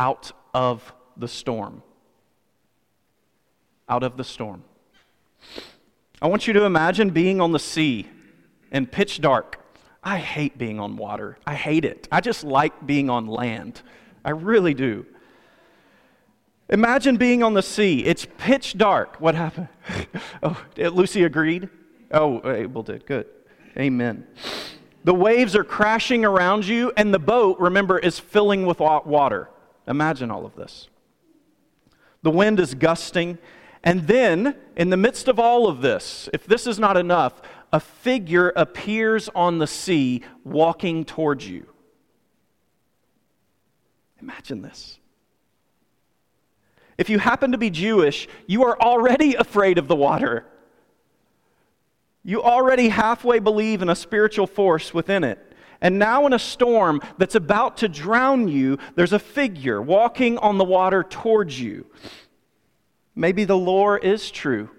out 0.00 0.32
of 0.52 0.92
the 1.16 1.28
storm. 1.28 1.84
Out 3.88 4.02
of 4.02 4.16
the 4.16 4.24
storm. 4.24 4.64
I 6.22 6.26
want 6.28 6.46
you 6.46 6.52
to 6.54 6.64
imagine 6.64 7.10
being 7.10 7.40
on 7.40 7.52
the 7.52 7.58
sea 7.58 8.08
in 8.70 8.86
pitch 8.86 9.20
dark. 9.20 9.58
I 10.02 10.18
hate 10.18 10.56
being 10.58 10.80
on 10.80 10.96
water. 10.96 11.38
I 11.46 11.54
hate 11.54 11.84
it. 11.84 12.08
I 12.10 12.20
just 12.20 12.44
like 12.44 12.86
being 12.86 13.10
on 13.10 13.26
land. 13.26 13.82
I 14.24 14.30
really 14.30 14.74
do. 14.74 15.06
Imagine 16.68 17.16
being 17.16 17.42
on 17.42 17.54
the 17.54 17.62
sea. 17.62 18.04
It's 18.04 18.26
pitch 18.38 18.78
dark. 18.78 19.20
What 19.20 19.34
happened? 19.34 19.68
oh, 20.42 20.62
Lucy 20.76 21.24
agreed? 21.24 21.68
Oh, 22.12 22.40
uh, 22.40 22.52
Abel 22.52 22.82
did. 22.82 23.06
Good. 23.06 23.26
Amen. 23.76 24.26
The 25.04 25.14
waves 25.14 25.56
are 25.56 25.64
crashing 25.64 26.24
around 26.24 26.66
you, 26.66 26.92
and 26.96 27.12
the 27.12 27.18
boat, 27.18 27.58
remember, 27.58 27.98
is 27.98 28.18
filling 28.18 28.66
with 28.66 28.80
water. 28.80 29.48
Imagine 29.88 30.30
all 30.30 30.44
of 30.44 30.54
this. 30.54 30.88
The 32.22 32.30
wind 32.30 32.60
is 32.60 32.74
gusting, 32.74 33.38
and 33.82 34.06
then, 34.06 34.56
in 34.76 34.90
the 34.90 34.96
midst 34.96 35.28
of 35.28 35.38
all 35.38 35.66
of 35.66 35.80
this, 35.80 36.28
if 36.32 36.46
this 36.46 36.66
is 36.66 36.78
not 36.78 36.96
enough, 36.96 37.40
a 37.72 37.80
figure 37.80 38.52
appears 38.56 39.30
on 39.34 39.58
the 39.58 39.66
sea 39.66 40.22
walking 40.44 41.04
towards 41.04 41.48
you. 41.48 41.66
Imagine 44.20 44.60
this. 44.60 44.98
If 46.98 47.08
you 47.08 47.18
happen 47.18 47.52
to 47.52 47.58
be 47.58 47.70
Jewish, 47.70 48.28
you 48.46 48.64
are 48.64 48.78
already 48.78 49.34
afraid 49.34 49.78
of 49.78 49.88
the 49.88 49.96
water. 49.96 50.44
You 52.22 52.42
already 52.42 52.90
halfway 52.90 53.38
believe 53.38 53.80
in 53.80 53.88
a 53.88 53.96
spiritual 53.96 54.46
force 54.46 54.92
within 54.92 55.24
it. 55.24 55.38
And 55.80 55.98
now, 55.98 56.26
in 56.26 56.34
a 56.34 56.38
storm 56.38 57.00
that's 57.16 57.36
about 57.36 57.78
to 57.78 57.88
drown 57.88 58.48
you, 58.48 58.76
there's 58.96 59.14
a 59.14 59.18
figure 59.18 59.80
walking 59.80 60.36
on 60.36 60.58
the 60.58 60.64
water 60.64 61.02
towards 61.02 61.58
you. 61.58 61.86
Maybe 63.14 63.44
the 63.44 63.56
lore 63.56 63.98
is 63.98 64.30
true. 64.30 64.70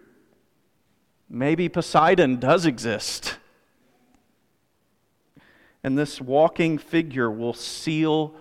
Maybe 1.29 1.69
Poseidon 1.69 2.37
does 2.39 2.65
exist. 2.65 3.37
And 5.83 5.97
this 5.97 6.21
walking 6.21 6.77
figure 6.77 7.31
will 7.31 7.53
seal 7.53 8.35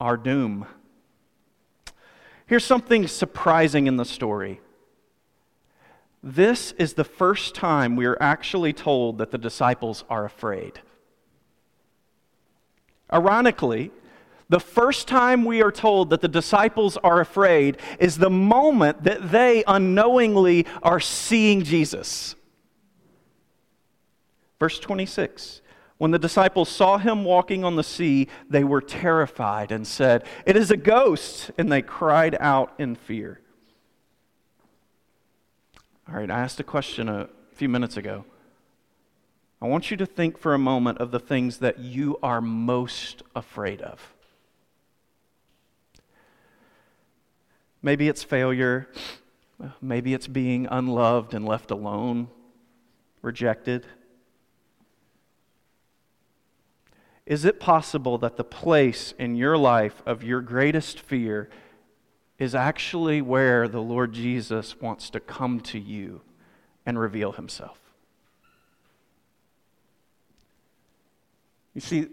our 0.00 0.16
doom. 0.16 0.66
Here's 2.46 2.64
something 2.64 3.06
surprising 3.06 3.86
in 3.86 3.96
the 3.96 4.04
story. 4.04 4.60
This 6.22 6.72
is 6.72 6.94
the 6.94 7.04
first 7.04 7.54
time 7.54 7.94
we 7.94 8.06
are 8.06 8.16
actually 8.20 8.72
told 8.72 9.18
that 9.18 9.30
the 9.30 9.38
disciples 9.38 10.04
are 10.08 10.24
afraid. 10.24 10.80
Ironically, 13.12 13.90
the 14.48 14.60
first 14.60 15.06
time 15.08 15.44
we 15.44 15.62
are 15.62 15.70
told 15.70 16.10
that 16.10 16.22
the 16.22 16.28
disciples 16.28 16.96
are 16.98 17.20
afraid 17.20 17.76
is 17.98 18.16
the 18.16 18.30
moment 18.30 19.04
that 19.04 19.30
they 19.30 19.62
unknowingly 19.66 20.66
are 20.82 21.00
seeing 21.00 21.62
Jesus. 21.62 22.34
Verse 24.58 24.78
26 24.78 25.60
When 25.98 26.12
the 26.12 26.18
disciples 26.18 26.70
saw 26.70 26.96
him 26.96 27.24
walking 27.24 27.62
on 27.62 27.76
the 27.76 27.84
sea, 27.84 28.28
they 28.48 28.64
were 28.64 28.80
terrified 28.80 29.70
and 29.70 29.86
said, 29.86 30.24
It 30.46 30.56
is 30.56 30.70
a 30.70 30.76
ghost! 30.76 31.50
And 31.58 31.70
they 31.70 31.82
cried 31.82 32.36
out 32.40 32.72
in 32.78 32.94
fear. 32.94 33.40
All 36.08 36.14
right, 36.14 36.30
I 36.30 36.40
asked 36.40 36.58
a 36.58 36.64
question 36.64 37.10
a 37.10 37.28
few 37.52 37.68
minutes 37.68 37.98
ago. 37.98 38.24
I 39.60 39.66
want 39.66 39.90
you 39.90 39.96
to 39.98 40.06
think 40.06 40.38
for 40.38 40.54
a 40.54 40.58
moment 40.58 40.98
of 40.98 41.10
the 41.10 41.20
things 41.20 41.58
that 41.58 41.80
you 41.80 42.16
are 42.22 42.40
most 42.40 43.22
afraid 43.34 43.82
of. 43.82 44.14
Maybe 47.82 48.08
it's 48.08 48.22
failure. 48.22 48.88
Maybe 49.80 50.14
it's 50.14 50.28
being 50.28 50.66
unloved 50.70 51.34
and 51.34 51.44
left 51.44 51.70
alone, 51.70 52.28
rejected. 53.22 53.86
Is 57.26 57.44
it 57.44 57.60
possible 57.60 58.18
that 58.18 58.36
the 58.36 58.44
place 58.44 59.12
in 59.18 59.36
your 59.36 59.58
life 59.58 60.02
of 60.06 60.22
your 60.22 60.40
greatest 60.40 61.00
fear 61.00 61.50
is 62.38 62.54
actually 62.54 63.20
where 63.20 63.68
the 63.68 63.82
Lord 63.82 64.12
Jesus 64.12 64.80
wants 64.80 65.10
to 65.10 65.20
come 65.20 65.60
to 65.60 65.78
you 65.78 66.22
and 66.86 66.98
reveal 66.98 67.32
himself? 67.32 67.78
You 71.74 71.80
see, 71.80 72.06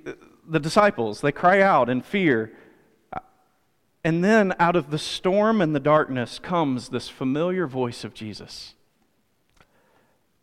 the 0.48 0.60
disciples, 0.60 1.22
they 1.22 1.32
cry 1.32 1.62
out 1.62 1.90
in 1.90 2.02
fear 2.02 2.52
and 4.06 4.24
then 4.24 4.54
out 4.60 4.76
of 4.76 4.92
the 4.92 5.00
storm 5.00 5.62
and 5.62 5.76
the 5.76 5.80
darkness 5.80 6.38
comes 6.38 6.90
this 6.90 7.10
familiar 7.10 7.66
voice 7.66 8.06
of 8.06 8.14
Jesus 8.14 8.76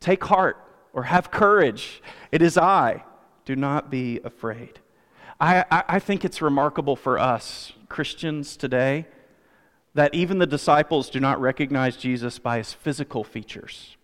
Take 0.01 0.25
heart 0.25 0.57
or 0.93 1.05
have 1.05 1.31
courage. 1.31 2.03
It 2.33 2.43
is 2.43 2.59
I. 2.59 3.05
Do 3.45 3.55
not 3.55 3.89
be 3.89 4.19
afraid. 4.25 4.81
I, 5.41 5.65
I, 5.71 5.85
I, 5.89 5.99
think 6.01 6.25
it's 6.25 6.43
remarkable 6.43 6.97
for 6.97 7.21
us, 7.21 7.73
Christians 7.89 8.57
today, 8.57 9.07
that 9.95 10.13
even 10.13 10.39
the 10.39 10.47
disciples 10.47 11.09
do 11.09 11.21
not 11.21 11.41
recognize 11.41 11.97
Jesus 11.97 12.41
by 12.41 12.59
his 12.59 12.73
physical 12.73 13.23
features, 13.23 13.97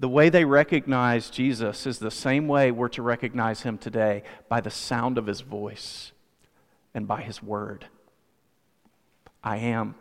The 0.00 0.08
way 0.08 0.30
they 0.30 0.44
recognize 0.44 1.30
Jesus 1.30 1.86
is 1.86 2.00
the 2.00 2.10
same 2.10 2.48
way 2.48 2.72
we're 2.72 2.88
to 2.88 3.02
recognize 3.02 3.62
him 3.62 3.78
today 3.78 4.24
by 4.48 4.60
the 4.60 4.70
sound 4.70 5.16
of 5.16 5.26
his 5.26 5.42
voice 5.42 6.10
and 6.92 7.06
by 7.06 7.22
his 7.22 7.40
word. 7.40 7.86
I 9.42 9.56
am. 9.58 9.94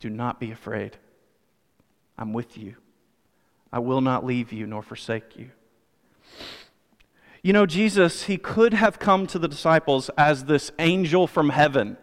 Do 0.00 0.10
not 0.10 0.40
be 0.40 0.50
afraid. 0.50 0.96
I'm 2.16 2.32
with 2.32 2.56
you. 2.56 2.76
I 3.72 3.80
will 3.80 4.00
not 4.00 4.24
leave 4.24 4.52
you 4.52 4.66
nor 4.66 4.82
forsake 4.82 5.36
you. 5.36 5.50
You 7.42 7.52
know, 7.52 7.66
Jesus, 7.66 8.24
he 8.24 8.38
could 8.38 8.72
have 8.72 8.98
come 8.98 9.26
to 9.26 9.38
the 9.38 9.48
disciples 9.48 10.10
as 10.16 10.44
this 10.44 10.70
angel 10.78 11.26
from 11.26 11.50
heaven, 11.50 11.98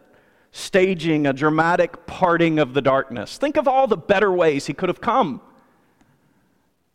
staging 0.52 1.26
a 1.26 1.34
dramatic 1.34 2.06
parting 2.06 2.60
of 2.60 2.74
the 2.74 2.82
darkness. 2.82 3.38
Think 3.38 3.58
of 3.58 3.68
all 3.68 3.88
the 3.88 3.98
better 3.98 4.32
ways 4.32 4.68
he 4.68 4.74
could 4.74 4.90
have 4.90 5.02
come. 5.02 5.42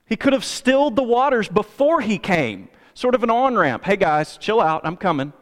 He 0.07 0.15
could 0.15 0.33
have 0.33 0.45
stilled 0.45 0.95
the 0.95 1.03
waters 1.03 1.49
before 1.49 2.01
he 2.01 2.19
came, 2.19 2.69
sort 2.95 3.17
of 3.17 3.25
an 3.25 3.31
on 3.31 3.57
ramp. 3.57 3.85
Hey 3.85 3.97
guys, 3.97 4.37
chill 4.37 4.61
out, 4.61 4.83
I'm 4.85 4.97
coming. 4.97 5.33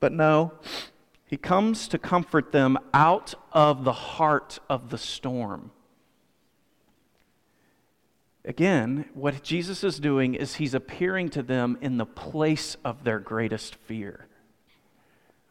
But 0.00 0.12
no, 0.12 0.52
he 1.30 1.36
comes 1.36 1.86
to 1.86 1.96
comfort 1.96 2.50
them 2.50 2.76
out 2.92 3.34
of 3.52 3.84
the 3.84 3.92
heart 3.92 4.58
of 4.68 4.90
the 4.90 4.98
storm. 4.98 5.70
Again, 8.44 9.08
what 9.14 9.40
Jesus 9.44 9.84
is 9.84 10.00
doing 10.00 10.34
is 10.34 10.56
he's 10.56 10.74
appearing 10.74 11.28
to 11.28 11.44
them 11.44 11.78
in 11.80 11.98
the 11.98 12.06
place 12.06 12.76
of 12.84 13.04
their 13.04 13.20
greatest 13.20 13.76
fear. 13.76 14.26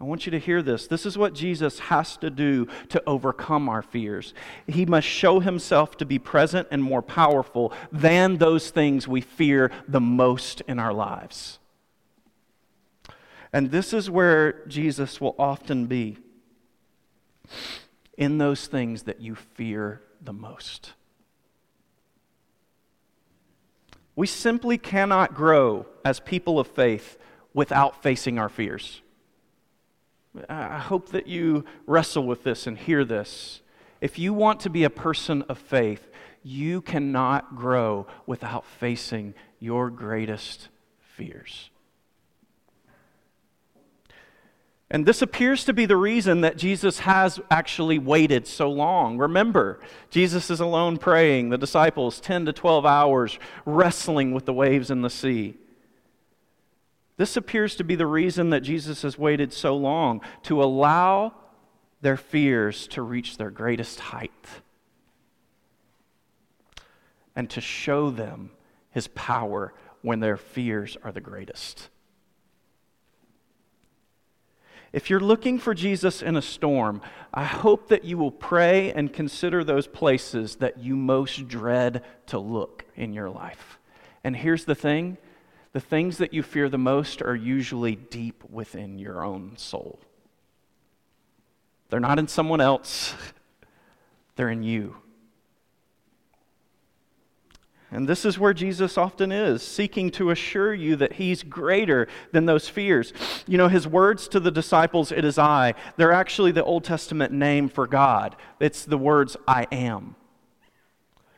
I 0.01 0.03
want 0.03 0.25
you 0.25 0.31
to 0.31 0.39
hear 0.39 0.61
this. 0.61 0.85
This 0.85 1.05
is 1.05 1.17
what 1.17 1.33
Jesus 1.33 1.79
has 1.79 2.17
to 2.17 2.29
do 2.29 2.67
to 2.89 3.01
overcome 3.07 3.69
our 3.69 3.81
fears. 3.81 4.33
He 4.67 4.85
must 4.85 5.07
show 5.07 5.39
himself 5.39 5.95
to 5.97 6.05
be 6.05 6.19
present 6.19 6.67
and 6.71 6.83
more 6.83 7.01
powerful 7.01 7.71
than 7.89 8.35
those 8.35 8.69
things 8.69 9.07
we 9.07 9.21
fear 9.21 9.71
the 9.87 10.01
most 10.01 10.59
in 10.67 10.77
our 10.77 10.93
lives. 10.93 11.59
And 13.51 13.71
this 13.71 13.93
is 13.93 14.09
where 14.09 14.65
Jesus 14.67 15.19
will 15.19 15.35
often 15.39 15.87
be 15.87 16.17
in 18.17 18.37
those 18.37 18.67
things 18.67 19.03
that 19.03 19.21
you 19.21 19.35
fear 19.35 20.01
the 20.21 20.33
most. 20.33 20.93
We 24.15 24.27
simply 24.27 24.77
cannot 24.77 25.33
grow 25.33 25.87
as 26.03 26.19
people 26.19 26.59
of 26.59 26.67
faith 26.67 27.17
without 27.53 28.03
facing 28.03 28.37
our 28.37 28.49
fears. 28.49 29.01
I 30.47 30.77
hope 30.77 31.09
that 31.09 31.27
you 31.27 31.65
wrestle 31.87 32.25
with 32.25 32.43
this 32.43 32.67
and 32.67 32.77
hear 32.77 33.03
this. 33.03 33.61
If 34.01 34.19
you 34.19 34.33
want 34.33 34.59
to 34.61 34.69
be 34.69 34.83
a 34.83 34.89
person 34.89 35.43
of 35.43 35.57
faith, 35.57 36.07
you 36.43 36.81
cannot 36.81 37.55
grow 37.55 38.07
without 38.25 38.65
facing 38.65 39.33
your 39.59 39.89
greatest 39.89 40.67
fears. 40.99 41.69
And 44.91 45.05
this 45.05 45.21
appears 45.21 45.65
to 45.65 45.73
be 45.73 45.85
the 45.85 45.95
reason 45.95 46.41
that 46.41 46.57
Jesus 46.57 46.99
has 46.99 47.39
actually 47.51 47.99
waited 47.99 48.47
so 48.47 48.71
long. 48.71 49.17
Remember, 49.19 49.79
Jesus 50.09 50.49
is 50.49 50.59
alone 50.59 50.97
praying, 50.97 51.49
the 51.49 51.59
disciples 51.59 52.19
10 52.19 52.45
to 52.47 52.53
12 52.53 52.85
hours 52.85 53.37
wrestling 53.65 54.33
with 54.33 54.45
the 54.45 54.53
waves 54.53 54.89
in 54.89 55.03
the 55.03 55.09
sea. 55.09 55.57
This 57.17 57.37
appears 57.37 57.75
to 57.75 57.83
be 57.83 57.95
the 57.95 58.07
reason 58.07 58.49
that 58.49 58.61
Jesus 58.61 59.03
has 59.03 59.17
waited 59.17 59.53
so 59.53 59.75
long 59.75 60.21
to 60.43 60.63
allow 60.63 61.33
their 62.01 62.17
fears 62.17 62.87
to 62.87 63.01
reach 63.01 63.37
their 63.37 63.51
greatest 63.51 63.99
height 63.99 64.31
and 67.35 67.49
to 67.51 67.61
show 67.61 68.09
them 68.09 68.51
his 68.89 69.07
power 69.09 69.73
when 70.01 70.19
their 70.19 70.37
fears 70.37 70.97
are 71.03 71.11
the 71.11 71.21
greatest. 71.21 71.89
If 74.91 75.09
you're 75.09 75.19
looking 75.19 75.59
for 75.59 75.73
Jesus 75.73 76.21
in 76.21 76.35
a 76.35 76.41
storm, 76.41 77.01
I 77.33 77.43
hope 77.43 77.89
that 77.89 78.05
you 78.05 78.17
will 78.17 78.31
pray 78.31 78.91
and 78.91 79.13
consider 79.13 79.63
those 79.63 79.87
places 79.87 80.57
that 80.57 80.79
you 80.79 80.95
most 80.95 81.47
dread 81.47 82.03
to 82.27 82.39
look 82.39 82.85
in 82.95 83.13
your 83.13 83.29
life. 83.29 83.77
And 84.23 84.35
here's 84.35 84.65
the 84.65 84.75
thing 84.75 85.17
the 85.71 85.79
things 85.79 86.17
that 86.17 86.33
you 86.33 86.41
fear 86.41 86.67
the 86.67 86.79
most 86.79 87.21
are 87.21 87.35
usually 87.35 87.95
deep 87.95 88.43
within 88.49 88.97
your 88.97 89.23
own 89.23 89.55
soul. 89.55 89.99
They're 91.89 91.99
not 91.99 92.17
in 92.17 92.27
someone 92.27 92.61
else, 92.61 93.13
they're 94.35 94.49
in 94.49 94.63
you. 94.63 94.95
And 97.91 98.07
this 98.07 98.23
is 98.23 98.37
where 98.37 98.53
Jesus 98.53 98.97
often 98.99 99.31
is, 99.31 99.63
seeking 99.63 100.11
to 100.11 100.29
assure 100.29 100.73
you 100.73 100.95
that 100.97 101.13
he's 101.13 101.41
greater 101.41 102.07
than 102.31 102.45
those 102.45 102.69
fears. 102.69 103.13
You 103.47 103.57
know, 103.57 103.67
his 103.67 103.87
words 103.87 104.27
to 104.29 104.39
the 104.39 104.51
disciples, 104.51 105.11
it 105.11 105.25
is 105.25 105.39
I, 105.39 105.73
they're 105.97 106.11
actually 106.11 106.51
the 106.51 106.63
Old 106.63 106.83
Testament 106.83 107.33
name 107.33 107.67
for 107.67 107.87
God. 107.87 108.35
It's 108.59 108.85
the 108.85 108.97
words, 108.97 109.35
I 109.47 109.65
am. 109.71 110.15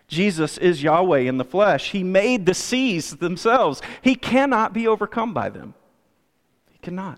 Jesus 0.09 0.57
is 0.57 0.83
Yahweh 0.83 1.19
in 1.19 1.37
the 1.37 1.45
flesh. 1.45 1.91
He 1.91 2.03
made 2.03 2.45
the 2.45 2.53
seas 2.53 3.15
themselves. 3.15 3.81
He 4.01 4.15
cannot 4.15 4.73
be 4.73 4.85
overcome 4.85 5.33
by 5.33 5.47
them. 5.47 5.73
He 6.69 6.79
cannot. 6.79 7.17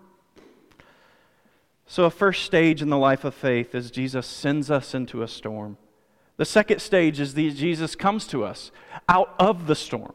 So, 1.87 2.05
a 2.05 2.11
first 2.11 2.43
stage 2.43 2.83
in 2.83 2.89
the 2.89 2.97
life 2.97 3.23
of 3.23 3.33
faith 3.33 3.73
is 3.73 3.89
Jesus 3.89 4.27
sends 4.27 4.69
us 4.69 4.93
into 4.93 5.23
a 5.23 5.27
storm. 5.27 5.77
The 6.37 6.45
second 6.45 6.79
stage 6.79 7.19
is 7.19 7.33
that 7.35 7.51
Jesus 7.51 7.95
comes 7.95 8.27
to 8.27 8.43
us 8.43 8.71
out 9.07 9.33
of 9.39 9.67
the 9.67 9.75
storm. 9.75 10.13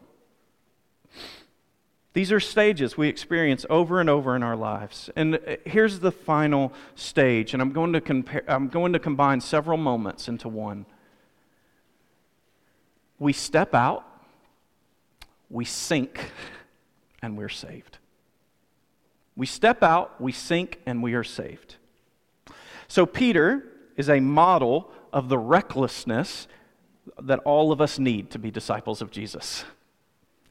These 2.12 2.33
are 2.33 2.40
stages 2.40 2.96
we 2.96 3.09
experience 3.09 3.64
over 3.70 4.00
and 4.00 4.11
over 4.11 4.35
in 4.35 4.42
our 4.42 4.57
lives. 4.57 5.09
And 5.14 5.37
uh, 5.37 5.57
here's 5.64 6.00
the 6.00 6.11
final 6.11 6.72
stage, 6.96 7.52
and 7.52 7.62
I'm 7.62 7.70
going 7.70 7.92
to, 7.92 8.00
compare, 8.00 8.42
I'm 8.48 8.68
going 8.68 8.92
to 8.94 8.98
combine 8.98 9.40
several 9.40 9.78
moments 9.78 10.26
into 10.26 10.48
one 10.48 10.87
we 13.20 13.33
step 13.33 13.74
out, 13.74 14.04
we 15.50 15.64
sink, 15.64 16.31
and 17.20 17.37
we're 17.37 17.48
saved. 17.48 17.98
We 19.37 19.46
step 19.46 19.83
out, 19.83 20.20
we 20.20 20.33
sink, 20.33 20.81
and 20.87 21.02
we 21.02 21.14
are 21.14 21.24
saved. 21.24 21.76
So, 22.87 23.07
Peter 23.07 23.64
is 23.96 24.09
a 24.09 24.20
model 24.20 24.90
of 25.12 25.29
the 25.29 25.38
recklessness 25.38 26.49
that 27.21 27.40
all 27.40 27.73
of 27.73 27.81
us 27.81 27.99
need 27.99 28.31
to 28.31 28.38
be 28.38 28.51
disciples 28.51 29.01
of 29.01 29.11
Jesus. 29.11 29.64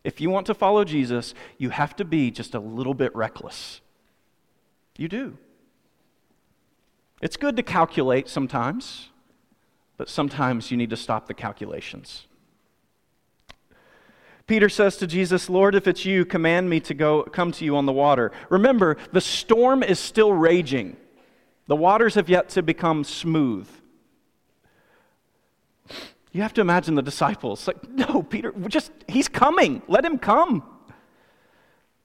If 0.03 0.21
you 0.21 0.29
want 0.29 0.47
to 0.47 0.53
follow 0.53 0.83
Jesus, 0.83 1.33
you 1.57 1.69
have 1.69 1.95
to 1.97 2.05
be 2.05 2.31
just 2.31 2.55
a 2.55 2.59
little 2.59 2.93
bit 2.93 3.15
reckless. 3.15 3.81
You 4.97 5.07
do. 5.07 5.37
It's 7.21 7.37
good 7.37 7.55
to 7.57 7.63
calculate 7.63 8.29
sometimes, 8.29 9.09
but 9.97 10.07
sometimes 10.07 10.71
you 10.71 10.77
need 10.77 10.91
to 10.91 10.97
stop 10.97 11.27
the 11.27 11.33
calculations. 11.33 12.25
Peter 14.45 14.69
says 14.69 14.95
to 14.97 15.07
Jesus, 15.07 15.49
Lord, 15.49 15.75
if 15.75 15.87
it's 15.87 16.05
you, 16.05 16.23
command 16.23 16.69
me 16.69 16.79
to 16.79 16.93
go 16.93 17.23
come 17.23 17.51
to 17.51 17.65
you 17.65 17.75
on 17.75 17.85
the 17.85 17.91
water. 17.91 18.31
Remember, 18.49 18.95
the 19.11 19.19
storm 19.19 19.83
is 19.83 19.99
still 19.99 20.31
raging. 20.31 20.95
The 21.67 21.75
waters 21.75 22.15
have 22.15 22.29
yet 22.29 22.47
to 22.49 22.63
become 22.63 23.03
smooth. 23.03 23.67
You 26.31 26.41
have 26.41 26.53
to 26.55 26.61
imagine 26.61 26.95
the 26.95 27.01
disciples 27.01 27.67
like, 27.67 27.89
no, 27.89 28.23
Peter, 28.23 28.53
just 28.67 28.91
he's 29.07 29.27
coming. 29.27 29.81
Let 29.87 30.05
him 30.05 30.17
come. 30.17 30.63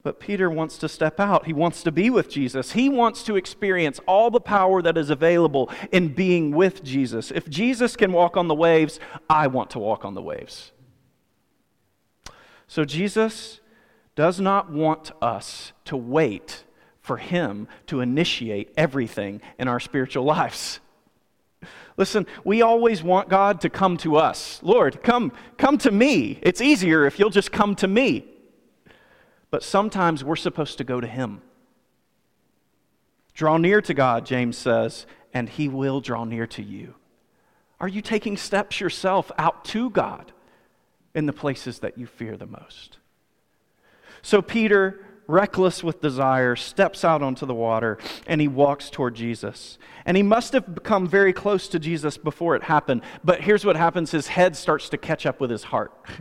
But 0.03 0.19
Peter 0.19 0.51
wants 0.51 0.79
to 0.79 0.89
step 0.89 1.21
out. 1.21 1.47
He 1.47 1.53
wants 1.53 1.83
to 1.85 1.93
be 1.93 2.11
with 2.11 2.29
Jesus. 2.29 2.73
He 2.73 2.89
wants 2.89 3.23
to 3.25 3.37
experience 3.37 4.01
all 4.07 4.31
the 4.31 4.41
power 4.41 4.83
that 4.83 4.99
is 4.99 5.11
available 5.11 5.71
in 5.93 6.09
being 6.09 6.51
with 6.51 6.83
Jesus. 6.83 7.31
If 7.31 7.49
Jesus 7.49 7.95
can 7.95 8.13
walk 8.13 8.37
on 8.37 8.49
the 8.49 8.55
waves, 8.55 8.99
I 9.31 9.47
want 9.47 9.71
to 9.71 9.79
walk 9.79 10.05
on 10.05 10.15
the 10.15 10.23
waves. 10.23 10.73
So 12.67 12.85
Jesus 12.85 13.61
does 14.17 14.41
not 14.41 14.71
want 14.71 15.13
us 15.21 15.73
to 15.85 15.97
wait 15.97 16.65
for 17.01 17.19
him 17.19 17.69
to 17.87 18.01
initiate 18.01 18.73
everything 18.77 19.41
in 19.59 19.69
our 19.69 19.81
spiritual 19.81 20.25
lives. 20.37 20.81
Listen, 21.97 22.27
we 22.45 22.63
always 22.63 23.03
want 23.03 23.29
God 23.29 23.61
to 23.63 23.71
come 23.71 23.97
to 23.99 24.17
us. 24.17 24.61
Lord, 24.63 25.03
come 25.03 25.33
come 25.59 25.79
to 25.79 25.91
me. 25.91 26.39
It's 26.43 26.61
easier 26.61 27.05
if 27.07 27.19
you'll 27.19 27.31
just 27.31 27.53
come 27.53 27.75
to 27.77 27.89
me. 27.89 28.25
But 29.51 29.63
sometimes 29.63 30.25
we're 30.25 30.37
supposed 30.37 30.79
to 30.79 30.85
go 30.85 31.01
to 31.01 31.07
him. 31.07 31.43
Draw 33.35 33.59
near 33.59 33.81
to 33.83 33.95
God, 33.95 34.25
James 34.25 34.57
says, 34.57 35.07
and 35.35 35.49
he 35.49 35.69
will 35.69 36.01
draw 36.01 36.25
near 36.25 36.47
to 36.49 36.63
you. 36.63 36.95
Are 37.81 37.89
you 37.89 38.01
taking 38.01 38.37
steps 38.37 38.81
yourself 38.81 39.31
out 39.39 39.65
to 39.67 39.91
God? 39.91 40.33
in 41.15 41.27
the 41.27 41.33
places 41.33 41.81
that 41.81 41.99
you 41.99 42.07
fear 42.07 42.37
the 42.37 42.47
most. 42.47 42.99
So 44.23 44.41
Peter 44.41 45.05
reckless 45.33 45.83
with 45.83 46.01
desire, 46.01 46.55
steps 46.55 47.05
out 47.05 47.23
onto 47.23 47.47
the 47.47 47.55
water 47.55 47.99
and 48.27 48.41
he 48.41 48.47
walks 48.47 48.91
toward 48.91 49.15
Jesus. 49.15 49.79
And 50.05 50.17
he 50.17 50.23
must 50.23 50.53
have 50.53 50.83
come 50.83 51.09
very 51.09 51.33
close 51.33 51.67
to 51.69 51.79
Jesus 51.79 52.19
before 52.19 52.55
it 52.55 52.65
happened. 52.65 53.03
But 53.25 53.41
here's 53.41 53.65
what 53.65 53.77
happens 53.77 54.11
his 54.11 54.29
head 54.29 54.55
starts 54.55 54.89
to 54.91 54.99
catch 54.99 55.27
up 55.27 55.41
with 55.41 55.51
his 55.51 55.65
heart. 55.65 55.93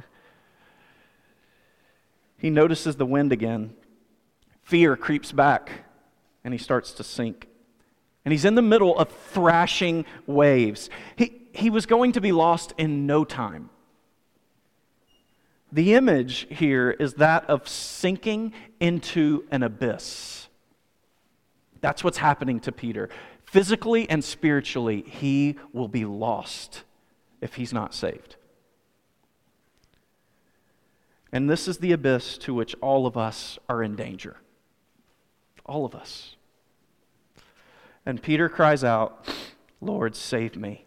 he 2.38 2.50
notices 2.50 2.96
the 2.96 3.06
wind 3.06 3.32
again. 3.32 3.74
Fear 4.64 4.96
creeps 4.96 5.32
back 5.32 5.72
and 6.44 6.54
he 6.54 6.58
starts 6.58 6.94
to 6.94 7.04
sink. 7.04 7.48
And 8.24 8.32
he's 8.32 8.46
in 8.46 8.56
the 8.56 8.62
middle 8.62 8.98
of 8.98 9.10
thrashing 9.10 10.06
waves. 10.26 10.90
He, 11.16 11.42
he 11.54 11.70
was 11.70 11.86
going 11.86 12.14
to 12.14 12.22
be 12.22 12.32
lost 12.32 12.74
in 12.78 13.06
no 13.06 13.26
time. 13.26 13.70
The 15.72 15.94
image 15.94 16.48
here 16.50 16.92
is 16.92 17.16
that 17.16 17.50
of 17.50 17.68
sinking 17.68 18.54
into 18.80 19.46
an 19.52 19.64
abyss. 19.64 20.50
That's 21.80 22.04
what's 22.04 22.18
happening 22.18 22.60
to 22.62 22.72
Peter. 22.72 23.10
Physically 23.46 24.10
and 24.10 24.24
spiritually, 24.24 25.04
he 25.08 25.58
will 25.74 25.88
be 25.88 26.06
lost 26.06 26.84
if 27.42 27.56
he's 27.56 27.74
not 27.74 27.94
saved. 27.94 28.36
And 31.32 31.50
this 31.50 31.68
is 31.68 31.78
the 31.78 31.94
abyss 31.94 32.38
to 32.40 32.54
which 32.54 32.76
all 32.82 33.08
of 33.08 33.16
us 33.18 33.58
are 33.70 33.82
in 33.82 33.96
danger. 33.96 34.38
All 35.66 35.86
of 35.86 35.96
us. 35.96 36.36
And 38.06 38.22
Peter 38.22 38.50
cries 38.50 38.84
out, 38.84 39.28
Lord, 39.80 40.16
save 40.16 40.58
me. 40.58 40.86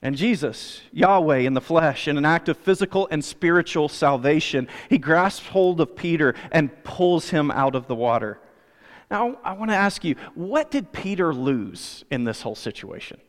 And 0.00 0.16
Jesus, 0.16 0.80
Yahweh 0.92 1.38
in 1.38 1.54
the 1.54 1.60
flesh, 1.60 2.06
in 2.06 2.16
an 2.16 2.24
act 2.24 2.48
of 2.48 2.56
physical 2.56 3.08
and 3.10 3.24
spiritual 3.24 3.88
salvation, 3.88 4.68
he 4.88 4.96
grasps 4.96 5.48
hold 5.48 5.80
of 5.80 5.96
Peter 5.96 6.34
and 6.52 6.84
pulls 6.84 7.30
him 7.30 7.50
out 7.50 7.74
of 7.74 7.88
the 7.88 7.96
water. 7.96 8.38
Now, 9.10 9.38
I 9.42 9.54
want 9.54 9.70
to 9.70 9.76
ask 9.76 10.04
you, 10.04 10.14
what 10.34 10.70
did 10.70 10.92
Peter 10.92 11.34
lose 11.34 12.04
in 12.10 12.24
this 12.24 12.42
whole 12.42 12.54
situation? 12.54 13.20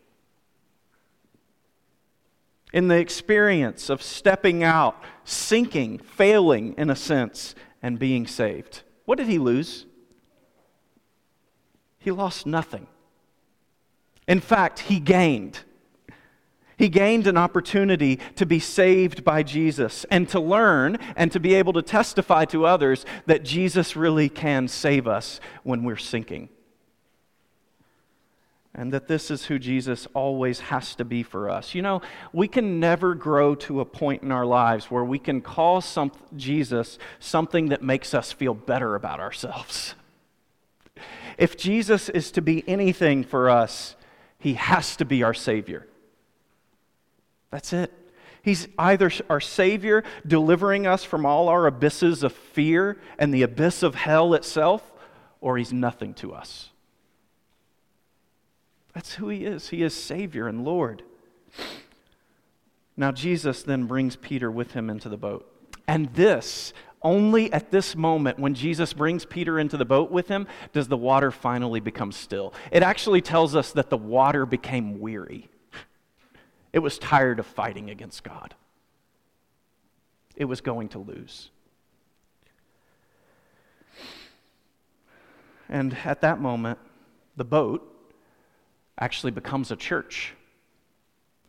In 2.71 2.87
the 2.87 2.99
experience 2.99 3.89
of 3.89 4.03
stepping 4.03 4.63
out, 4.63 5.01
sinking, 5.23 5.97
failing 5.97 6.75
in 6.77 6.91
a 6.91 6.95
sense, 6.95 7.55
and 7.81 7.97
being 7.97 8.27
saved, 8.27 8.83
what 9.05 9.17
did 9.17 9.27
he 9.27 9.39
lose? 9.39 9.87
He 11.97 12.11
lost 12.11 12.45
nothing. 12.45 12.87
In 14.27 14.39
fact, 14.39 14.79
he 14.79 14.99
gained. 14.99 15.61
He 16.79 16.87
gained 16.87 17.27
an 17.27 17.35
opportunity 17.35 18.21
to 18.37 18.45
be 18.45 18.61
saved 18.61 19.25
by 19.25 19.43
Jesus 19.43 20.05
and 20.09 20.29
to 20.29 20.39
learn 20.39 20.97
and 21.17 21.29
to 21.33 21.39
be 21.39 21.53
able 21.55 21.73
to 21.73 21.81
testify 21.81 22.45
to 22.45 22.65
others 22.65 23.05
that 23.25 23.43
Jesus 23.43 23.97
really 23.97 24.29
can 24.29 24.69
save 24.69 25.05
us 25.05 25.41
when 25.63 25.83
we're 25.83 25.97
sinking. 25.97 26.47
And 28.73 28.93
that 28.93 29.09
this 29.09 29.29
is 29.29 29.43
who 29.43 29.59
Jesus 29.59 30.07
always 30.13 30.61
has 30.61 30.95
to 30.95 31.03
be 31.03 31.21
for 31.21 31.49
us. 31.49 31.75
You 31.75 31.81
know, 31.81 32.01
we 32.31 32.47
can 32.47 32.79
never 32.79 33.13
grow 33.13 33.55
to 33.55 33.81
a 33.81 33.85
point 33.85 34.23
in 34.23 34.31
our 34.31 34.45
lives 34.45 34.85
where 34.85 35.03
we 35.03 35.19
can 35.19 35.41
call 35.41 35.81
some, 35.81 36.13
Jesus 36.37 36.97
something 37.19 37.69
that 37.69 37.83
makes 37.83 38.13
us 38.13 38.31
feel 38.31 38.53
better 38.53 38.95
about 38.95 39.19
ourselves. 39.19 39.95
If 41.37 41.57
Jesus 41.57 42.07
is 42.07 42.31
to 42.31 42.41
be 42.41 42.63
anything 42.69 43.25
for 43.25 43.49
us, 43.49 43.97
he 44.37 44.53
has 44.53 44.95
to 44.95 45.03
be 45.03 45.23
our 45.23 45.33
Savior. 45.33 45.85
That's 47.51 47.73
it. 47.73 47.93
He's 48.41 48.67
either 48.77 49.11
our 49.29 49.41
Savior, 49.41 50.03
delivering 50.25 50.87
us 50.87 51.03
from 51.03 51.25
all 51.25 51.49
our 51.49 51.67
abysses 51.67 52.23
of 52.23 52.31
fear 52.31 52.97
and 53.17 53.33
the 53.33 53.43
abyss 53.43 53.83
of 53.83 53.95
hell 53.95 54.33
itself, 54.33 54.91
or 55.41 55.57
He's 55.57 55.73
nothing 55.73 56.13
to 56.15 56.33
us. 56.33 56.69
That's 58.93 59.15
who 59.15 59.29
He 59.29 59.45
is. 59.45 59.69
He 59.69 59.83
is 59.83 59.93
Savior 59.93 60.47
and 60.47 60.63
Lord. 60.63 61.03
Now, 62.99 63.13
Jesus 63.13 63.63
then 63.63 63.85
brings 63.85 64.17
Peter 64.17 64.51
with 64.51 64.73
him 64.73 64.89
into 64.89 65.07
the 65.07 65.15
boat. 65.15 65.49
And 65.87 66.13
this, 66.15 66.73
only 67.01 67.51
at 67.53 67.71
this 67.71 67.95
moment, 67.95 68.39
when 68.39 68.53
Jesus 68.53 68.91
brings 68.91 69.23
Peter 69.23 69.57
into 69.57 69.77
the 69.77 69.85
boat 69.85 70.11
with 70.11 70.27
him, 70.27 70.47
does 70.73 70.89
the 70.89 70.97
water 70.97 71.31
finally 71.31 71.79
become 71.79 72.11
still. 72.11 72.53
It 72.71 72.83
actually 72.83 73.21
tells 73.21 73.55
us 73.55 73.71
that 73.71 73.89
the 73.89 73.95
water 73.95 74.45
became 74.45 74.99
weary. 74.99 75.47
It 76.71 76.79
was 76.79 76.99
tired 76.99 77.39
of 77.39 77.45
fighting 77.45 77.89
against 77.89 78.23
God. 78.23 78.55
It 80.35 80.45
was 80.45 80.61
going 80.61 80.89
to 80.89 80.99
lose. 80.99 81.49
And 85.67 85.95
at 86.05 86.21
that 86.21 86.39
moment, 86.39 86.79
the 87.35 87.43
boat 87.43 87.85
actually 88.97 89.31
becomes 89.31 89.71
a 89.71 89.75
church, 89.75 90.33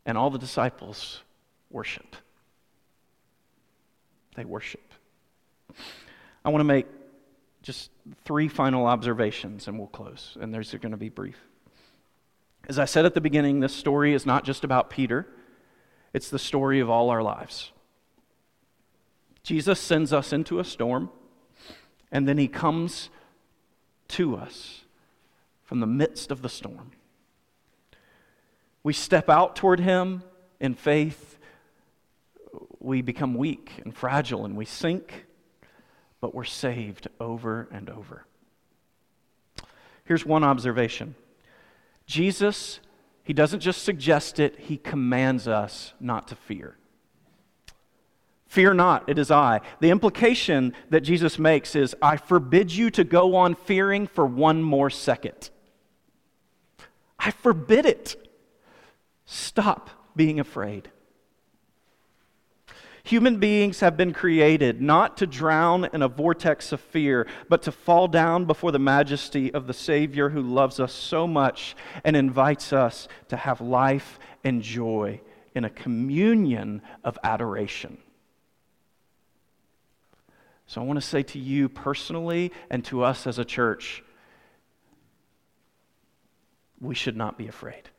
and 0.06 0.16
all 0.16 0.30
the 0.30 0.38
disciples 0.38 1.22
worship. 1.70 2.16
They 4.36 4.44
worship. 4.44 4.92
I 6.44 6.50
want 6.50 6.60
to 6.60 6.64
make 6.64 6.86
just 7.62 7.90
three 8.24 8.48
final 8.48 8.86
observations, 8.86 9.68
and 9.68 9.78
we'll 9.78 9.88
close, 9.88 10.36
and 10.40 10.54
these 10.54 10.72
are 10.74 10.78
going 10.78 10.92
to 10.92 10.98
be 10.98 11.08
brief. 11.08 11.38
As 12.68 12.78
I 12.78 12.84
said 12.84 13.04
at 13.04 13.14
the 13.14 13.20
beginning, 13.20 13.60
this 13.60 13.74
story 13.74 14.14
is 14.14 14.26
not 14.26 14.44
just 14.44 14.64
about 14.64 14.90
Peter, 14.90 15.26
it's 16.12 16.30
the 16.30 16.38
story 16.38 16.80
of 16.80 16.90
all 16.90 17.10
our 17.10 17.22
lives. 17.22 17.72
Jesus 19.42 19.80
sends 19.80 20.12
us 20.12 20.32
into 20.32 20.60
a 20.60 20.64
storm, 20.64 21.10
and 22.12 22.28
then 22.28 22.38
he 22.38 22.48
comes 22.48 23.10
to 24.08 24.36
us 24.36 24.82
from 25.62 25.80
the 25.80 25.86
midst 25.86 26.30
of 26.30 26.42
the 26.42 26.48
storm. 26.48 26.92
We 28.82 28.92
step 28.92 29.28
out 29.28 29.56
toward 29.56 29.80
him 29.80 30.22
in 30.58 30.74
faith. 30.74 31.38
We 32.80 33.02
become 33.02 33.34
weak 33.34 33.72
and 33.84 33.94
fragile, 33.94 34.44
and 34.44 34.56
we 34.56 34.64
sink, 34.64 35.26
but 36.20 36.34
we're 36.34 36.44
saved 36.44 37.08
over 37.20 37.68
and 37.70 37.88
over. 37.88 38.26
Here's 40.04 40.26
one 40.26 40.42
observation 40.42 41.14
Jesus, 42.10 42.80
he 43.22 43.32
doesn't 43.32 43.60
just 43.60 43.84
suggest 43.84 44.40
it, 44.40 44.58
he 44.58 44.76
commands 44.76 45.46
us 45.46 45.94
not 46.00 46.26
to 46.28 46.34
fear. 46.34 46.76
Fear 48.48 48.74
not, 48.74 49.08
it 49.08 49.16
is 49.16 49.30
I. 49.30 49.60
The 49.78 49.90
implication 49.90 50.74
that 50.88 51.02
Jesus 51.02 51.38
makes 51.38 51.76
is 51.76 51.94
I 52.02 52.16
forbid 52.16 52.74
you 52.74 52.90
to 52.90 53.04
go 53.04 53.36
on 53.36 53.54
fearing 53.54 54.08
for 54.08 54.26
one 54.26 54.60
more 54.60 54.90
second. 54.90 55.50
I 57.16 57.30
forbid 57.30 57.86
it. 57.86 58.16
Stop 59.24 59.88
being 60.16 60.40
afraid. 60.40 60.90
Human 63.10 63.38
beings 63.38 63.80
have 63.80 63.96
been 63.96 64.12
created 64.12 64.80
not 64.80 65.16
to 65.16 65.26
drown 65.26 65.88
in 65.92 66.00
a 66.00 66.06
vortex 66.06 66.70
of 66.70 66.80
fear, 66.80 67.26
but 67.48 67.62
to 67.62 67.72
fall 67.72 68.06
down 68.06 68.44
before 68.44 68.70
the 68.70 68.78
majesty 68.78 69.52
of 69.52 69.66
the 69.66 69.74
Savior 69.74 70.28
who 70.28 70.40
loves 70.40 70.78
us 70.78 70.92
so 70.92 71.26
much 71.26 71.74
and 72.04 72.14
invites 72.14 72.72
us 72.72 73.08
to 73.26 73.36
have 73.36 73.60
life 73.60 74.20
and 74.44 74.62
joy 74.62 75.20
in 75.56 75.64
a 75.64 75.70
communion 75.70 76.82
of 77.02 77.18
adoration. 77.24 77.98
So 80.68 80.80
I 80.80 80.84
want 80.84 80.98
to 80.98 81.04
say 81.04 81.24
to 81.24 81.38
you 81.40 81.68
personally 81.68 82.52
and 82.70 82.84
to 82.84 83.02
us 83.02 83.26
as 83.26 83.40
a 83.40 83.44
church, 83.44 84.04
we 86.80 86.94
should 86.94 87.16
not 87.16 87.36
be 87.36 87.48
afraid. 87.48 87.90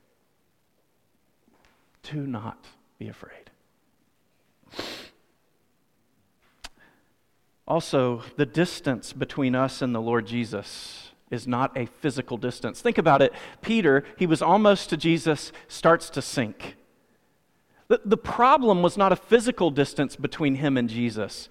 Do 2.01 2.25
not 2.25 2.63
be 2.97 3.09
afraid. 3.09 3.40
Also, 7.71 8.21
the 8.35 8.45
distance 8.45 9.13
between 9.13 9.55
us 9.55 9.81
and 9.81 9.95
the 9.95 10.01
Lord 10.01 10.27
Jesus 10.27 11.11
is 11.29 11.47
not 11.47 11.71
a 11.77 11.85
physical 11.85 12.35
distance. 12.35 12.81
Think 12.81 12.97
about 12.97 13.21
it. 13.21 13.31
Peter, 13.61 14.03
he 14.17 14.25
was 14.25 14.41
almost 14.41 14.89
to 14.89 14.97
Jesus, 14.97 15.53
starts 15.69 16.09
to 16.09 16.21
sink. 16.21 16.75
The, 17.87 18.17
problem 18.17 18.81
was 18.81 18.97
not 18.97 19.13
a 19.13 19.15
physical 19.15 19.71
distance 19.71 20.17
between 20.17 20.55
him 20.55 20.75
and 20.75 20.89
Jesus, 20.89 21.47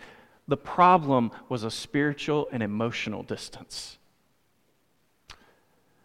the 0.46 0.59
problem 0.59 1.30
was 1.48 1.64
a 1.64 1.70
spiritual 1.70 2.50
and 2.52 2.62
emotional 2.62 3.22
distance. 3.22 3.96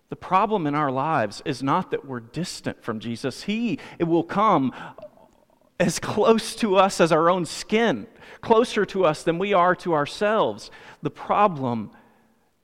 The 0.08 0.16
problem 0.16 0.66
in 0.66 0.76
our 0.76 0.92
lives 0.92 1.42
is 1.44 1.62
not 1.62 1.92
that 1.92 2.06
we're 2.06 2.22
distant 2.22 2.82
from 2.82 3.02
Jesus. 3.02 3.44
He 3.44 3.80
it 4.00 4.06
will 4.06 4.24
come 4.24 4.72
as 5.80 6.00
close 6.00 6.56
to 6.58 6.76
us 6.78 7.02
as 7.02 7.12
our 7.12 7.30
own 7.30 7.46
skin, 7.46 8.08
closer 8.42 8.86
to 8.86 9.06
us 9.06 9.24
than 9.24 9.38
we 9.38 9.54
are 9.54 9.76
to 9.76 9.94
ourselves. 9.94 10.72
The 11.02 11.10
problem 11.10 11.92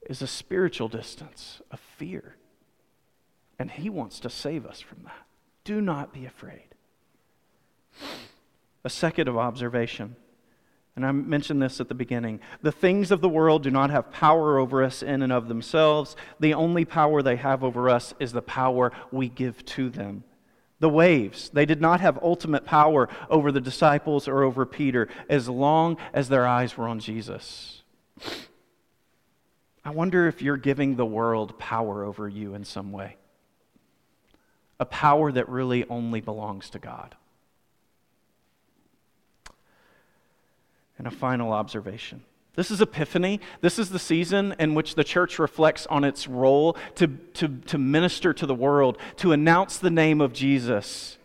is 0.09 0.21
a 0.21 0.27
spiritual 0.27 0.87
distance, 0.87 1.61
a 1.71 1.77
fear. 1.77 2.35
And 3.59 3.69
He 3.69 3.89
wants 3.89 4.19
to 4.21 4.29
save 4.29 4.65
us 4.65 4.79
from 4.79 5.03
that. 5.03 5.25
Do 5.63 5.81
not 5.81 6.13
be 6.13 6.25
afraid. 6.25 6.75
A 8.83 8.89
second 8.89 9.27
of 9.27 9.37
observation 9.37 10.15
And 10.95 11.05
I 11.05 11.11
mentioned 11.11 11.61
this 11.61 11.79
at 11.79 11.87
the 11.87 11.95
beginning. 11.95 12.41
The 12.61 12.71
things 12.71 13.11
of 13.11 13.21
the 13.21 13.29
world 13.29 13.63
do 13.63 13.71
not 13.71 13.91
have 13.91 14.11
power 14.11 14.57
over 14.57 14.83
us 14.83 15.01
in 15.01 15.21
and 15.21 15.31
of 15.31 15.47
themselves. 15.47 16.15
The 16.39 16.53
only 16.53 16.83
power 16.83 17.21
they 17.21 17.37
have 17.37 17.63
over 17.63 17.89
us 17.89 18.13
is 18.19 18.33
the 18.33 18.41
power 18.41 18.91
we 19.11 19.29
give 19.29 19.63
to 19.65 19.89
them. 19.89 20.23
The 20.81 20.89
waves, 20.89 21.51
they 21.51 21.67
did 21.67 21.79
not 21.79 22.01
have 22.01 22.17
ultimate 22.23 22.65
power 22.65 23.07
over 23.29 23.51
the 23.51 23.61
disciples 23.61 24.27
or 24.27 24.41
over 24.41 24.65
Peter 24.65 25.07
as 25.29 25.47
long 25.47 25.97
as 26.11 26.27
their 26.27 26.47
eyes 26.47 26.75
were 26.75 26.87
on 26.87 26.99
Jesus. 26.99 27.83
I 29.85 29.91
wonder 29.91 30.27
if 30.27 30.41
you're 30.41 30.57
giving 30.57 30.95
the 30.95 31.05
world 31.05 31.59
power 31.59 32.03
over 32.03 32.27
you 32.27 32.55
in 32.55 32.65
some 32.65 32.91
way. 32.91 33.17
A 34.79 34.85
power 34.85 35.31
that 35.31 35.47
really 35.49 35.87
only 35.87 36.19
belongs 36.19 36.71
to 36.71 36.79
God. 36.79 37.13
And 40.97 41.05
a 41.05 41.11
final 41.11 41.53
observation. 41.53 42.23
This 42.55 42.69
is 42.69 42.81
Epiphany. 42.81 43.39
This 43.61 43.79
is 43.79 43.91
the 43.91 43.99
season 43.99 44.55
in 44.59 44.73
which 44.73 44.95
the 44.95 45.05
church 45.05 45.39
reflects 45.39 45.87
on 45.87 46.03
its 46.03 46.27
role 46.27 46.75
to, 46.95 47.07
to, 47.07 47.47
to 47.47 47.77
minister 47.77 48.33
to 48.33 48.45
the 48.45 48.55
world, 48.55 48.97
to 49.17 49.31
announce 49.31 49.77
the 49.77 49.89
name 49.89 50.19
of 50.19 50.33
Jesus 50.33 51.17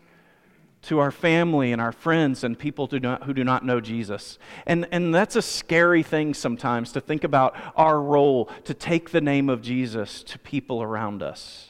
to 0.83 0.99
our 0.99 1.11
family 1.11 1.73
and 1.73 1.81
our 1.81 1.91
friends 1.91 2.45
and 2.45 2.57
people 2.57 2.87
do 2.87 2.97
not, 2.97 3.23
who 3.23 3.33
do 3.33 3.43
not 3.43 3.65
know 3.65 3.81
Jesus. 3.81 4.39
And, 4.65 4.87
and 4.91 5.13
that's 5.13 5.35
a 5.35 5.41
scary 5.41 6.01
thing 6.01 6.33
sometimes 6.33 6.93
to 6.93 7.01
think 7.01 7.25
about 7.25 7.55
our 7.75 8.01
role 8.01 8.49
to 8.63 8.73
take 8.73 9.09
the 9.09 9.19
name 9.19 9.49
of 9.49 9.61
Jesus 9.61 10.23
to 10.23 10.39
people 10.39 10.81
around 10.81 11.21
us. 11.21 11.66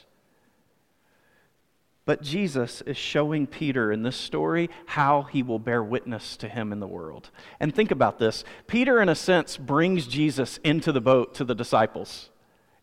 But 2.08 2.22
Jesus 2.22 2.80
is 2.86 2.96
showing 2.96 3.46
Peter 3.46 3.92
in 3.92 4.02
this 4.02 4.16
story 4.16 4.70
how 4.86 5.24
he 5.24 5.42
will 5.42 5.58
bear 5.58 5.82
witness 5.82 6.38
to 6.38 6.48
him 6.48 6.72
in 6.72 6.80
the 6.80 6.86
world. 6.86 7.28
And 7.60 7.74
think 7.74 7.90
about 7.90 8.18
this 8.18 8.44
Peter, 8.66 9.02
in 9.02 9.10
a 9.10 9.14
sense, 9.14 9.58
brings 9.58 10.06
Jesus 10.06 10.58
into 10.64 10.90
the 10.90 11.02
boat 11.02 11.34
to 11.34 11.44
the 11.44 11.54
disciples. 11.54 12.30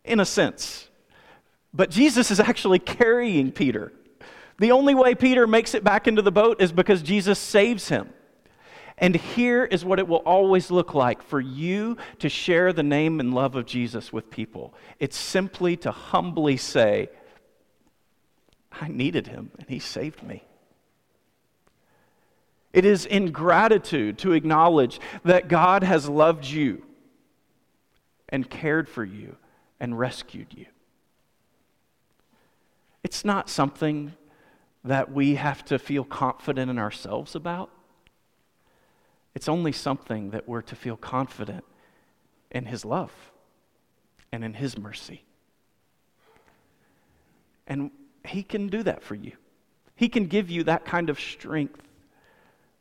In 0.03 0.19
a 0.19 0.25
sense. 0.25 0.89
But 1.73 1.89
Jesus 1.89 2.29
is 2.29 2.39
actually 2.39 2.77
carrying 2.77 3.51
Peter. 3.51 3.91
The 4.59 4.71
only 4.71 4.93
way 4.93 5.15
Peter 5.15 5.47
makes 5.47 5.73
it 5.73 5.83
back 5.83 6.07
into 6.07 6.21
the 6.21 6.31
boat 6.31 6.61
is 6.61 6.71
because 6.71 7.01
Jesus 7.01 7.39
saves 7.39 7.89
him. 7.89 8.11
And 8.99 9.15
here 9.15 9.65
is 9.65 9.83
what 9.83 9.97
it 9.97 10.07
will 10.07 10.17
always 10.17 10.69
look 10.69 10.93
like 10.93 11.23
for 11.23 11.41
you 11.41 11.97
to 12.19 12.29
share 12.29 12.71
the 12.73 12.83
name 12.83 13.19
and 13.19 13.33
love 13.33 13.55
of 13.55 13.65
Jesus 13.65 14.13
with 14.13 14.29
people 14.29 14.75
it's 14.99 15.17
simply 15.17 15.77
to 15.77 15.89
humbly 15.89 16.57
say, 16.57 17.09
I 18.81 18.87
needed 18.87 19.27
him, 19.27 19.51
and 19.57 19.69
he 19.69 19.79
saved 19.79 20.23
me. 20.23 20.43
It 22.73 22.83
is 22.83 23.05
in 23.05 23.31
gratitude 23.31 24.17
to 24.19 24.33
acknowledge 24.33 24.99
that 25.23 25.47
God 25.47 25.83
has 25.83 26.09
loved 26.09 26.45
you 26.45 26.83
and 28.27 28.49
cared 28.49 28.89
for 28.89 29.05
you 29.05 29.37
and 29.79 29.97
rescued 29.97 30.47
you. 30.53 30.65
It's 33.01 33.23
not 33.23 33.49
something 33.49 34.13
that 34.83 35.11
we 35.11 35.35
have 35.35 35.63
to 35.65 35.79
feel 35.79 36.03
confident 36.03 36.69
in 36.69 36.77
ourselves 36.77 37.33
about. 37.33 37.69
It's 39.35 39.47
only 39.47 39.71
something 39.71 40.31
that 40.31 40.47
we're 40.47 40.61
to 40.63 40.75
feel 40.75 40.97
confident 40.97 41.63
in 42.51 42.65
His 42.65 42.83
love 42.83 43.11
and 44.31 44.43
in 44.43 44.53
His 44.53 44.77
mercy. 44.77 45.23
And 47.67 47.91
he 48.25 48.43
can 48.43 48.67
do 48.67 48.83
that 48.83 49.03
for 49.03 49.15
you. 49.15 49.33
He 49.95 50.09
can 50.09 50.27
give 50.27 50.49
you 50.49 50.63
that 50.65 50.85
kind 50.85 51.09
of 51.09 51.19
strength, 51.19 51.81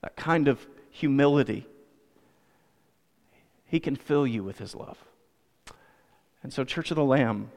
that 0.02 0.16
kind 0.16 0.48
of 0.48 0.66
humility. 0.90 1.66
He 3.66 3.80
can 3.80 3.96
fill 3.96 4.26
you 4.26 4.42
with 4.42 4.58
His 4.58 4.74
love. 4.74 4.98
And 6.42 6.52
so, 6.52 6.64
Church 6.64 6.90
of 6.90 6.96
the 6.96 7.04
Lamb, 7.04 7.50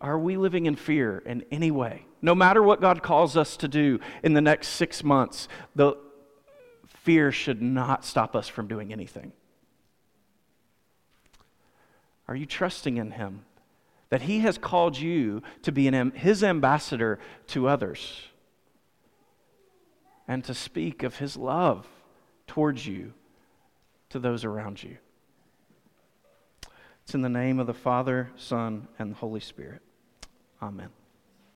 are 0.00 0.18
we 0.18 0.36
living 0.36 0.66
in 0.66 0.76
fear 0.76 1.18
in 1.18 1.44
any 1.50 1.70
way? 1.70 2.04
No 2.22 2.34
matter 2.34 2.62
what 2.62 2.80
God 2.80 3.02
calls 3.02 3.36
us 3.36 3.56
to 3.58 3.68
do 3.68 4.00
in 4.22 4.34
the 4.34 4.40
next 4.40 4.68
six 4.68 5.02
months, 5.02 5.48
the 5.74 5.96
fear 6.86 7.32
should 7.32 7.60
not 7.62 8.04
stop 8.04 8.36
us 8.36 8.48
from 8.48 8.68
doing 8.68 8.92
anything. 8.92 9.32
Are 12.28 12.36
you 12.36 12.46
trusting 12.46 12.98
in 12.98 13.12
Him? 13.12 13.44
That 14.10 14.22
He 14.22 14.40
has 14.40 14.58
called 14.58 14.98
you 14.98 15.42
to 15.62 15.72
be 15.72 15.86
an, 15.88 16.10
His 16.12 16.42
ambassador 16.42 17.18
to 17.48 17.68
others 17.68 18.22
and 20.26 20.44
to 20.44 20.54
speak 20.54 21.02
of 21.02 21.16
His 21.16 21.36
love 21.36 21.86
towards 22.46 22.86
you 22.86 23.12
to 24.10 24.18
those 24.18 24.44
around 24.44 24.82
you. 24.82 24.96
It's 27.04 27.14
in 27.14 27.22
the 27.22 27.28
name 27.28 27.58
of 27.58 27.66
the 27.66 27.74
Father, 27.74 28.30
Son, 28.36 28.88
and 28.98 29.12
the 29.12 29.16
Holy 29.16 29.40
Spirit. 29.40 29.80
Amen. 30.60 30.90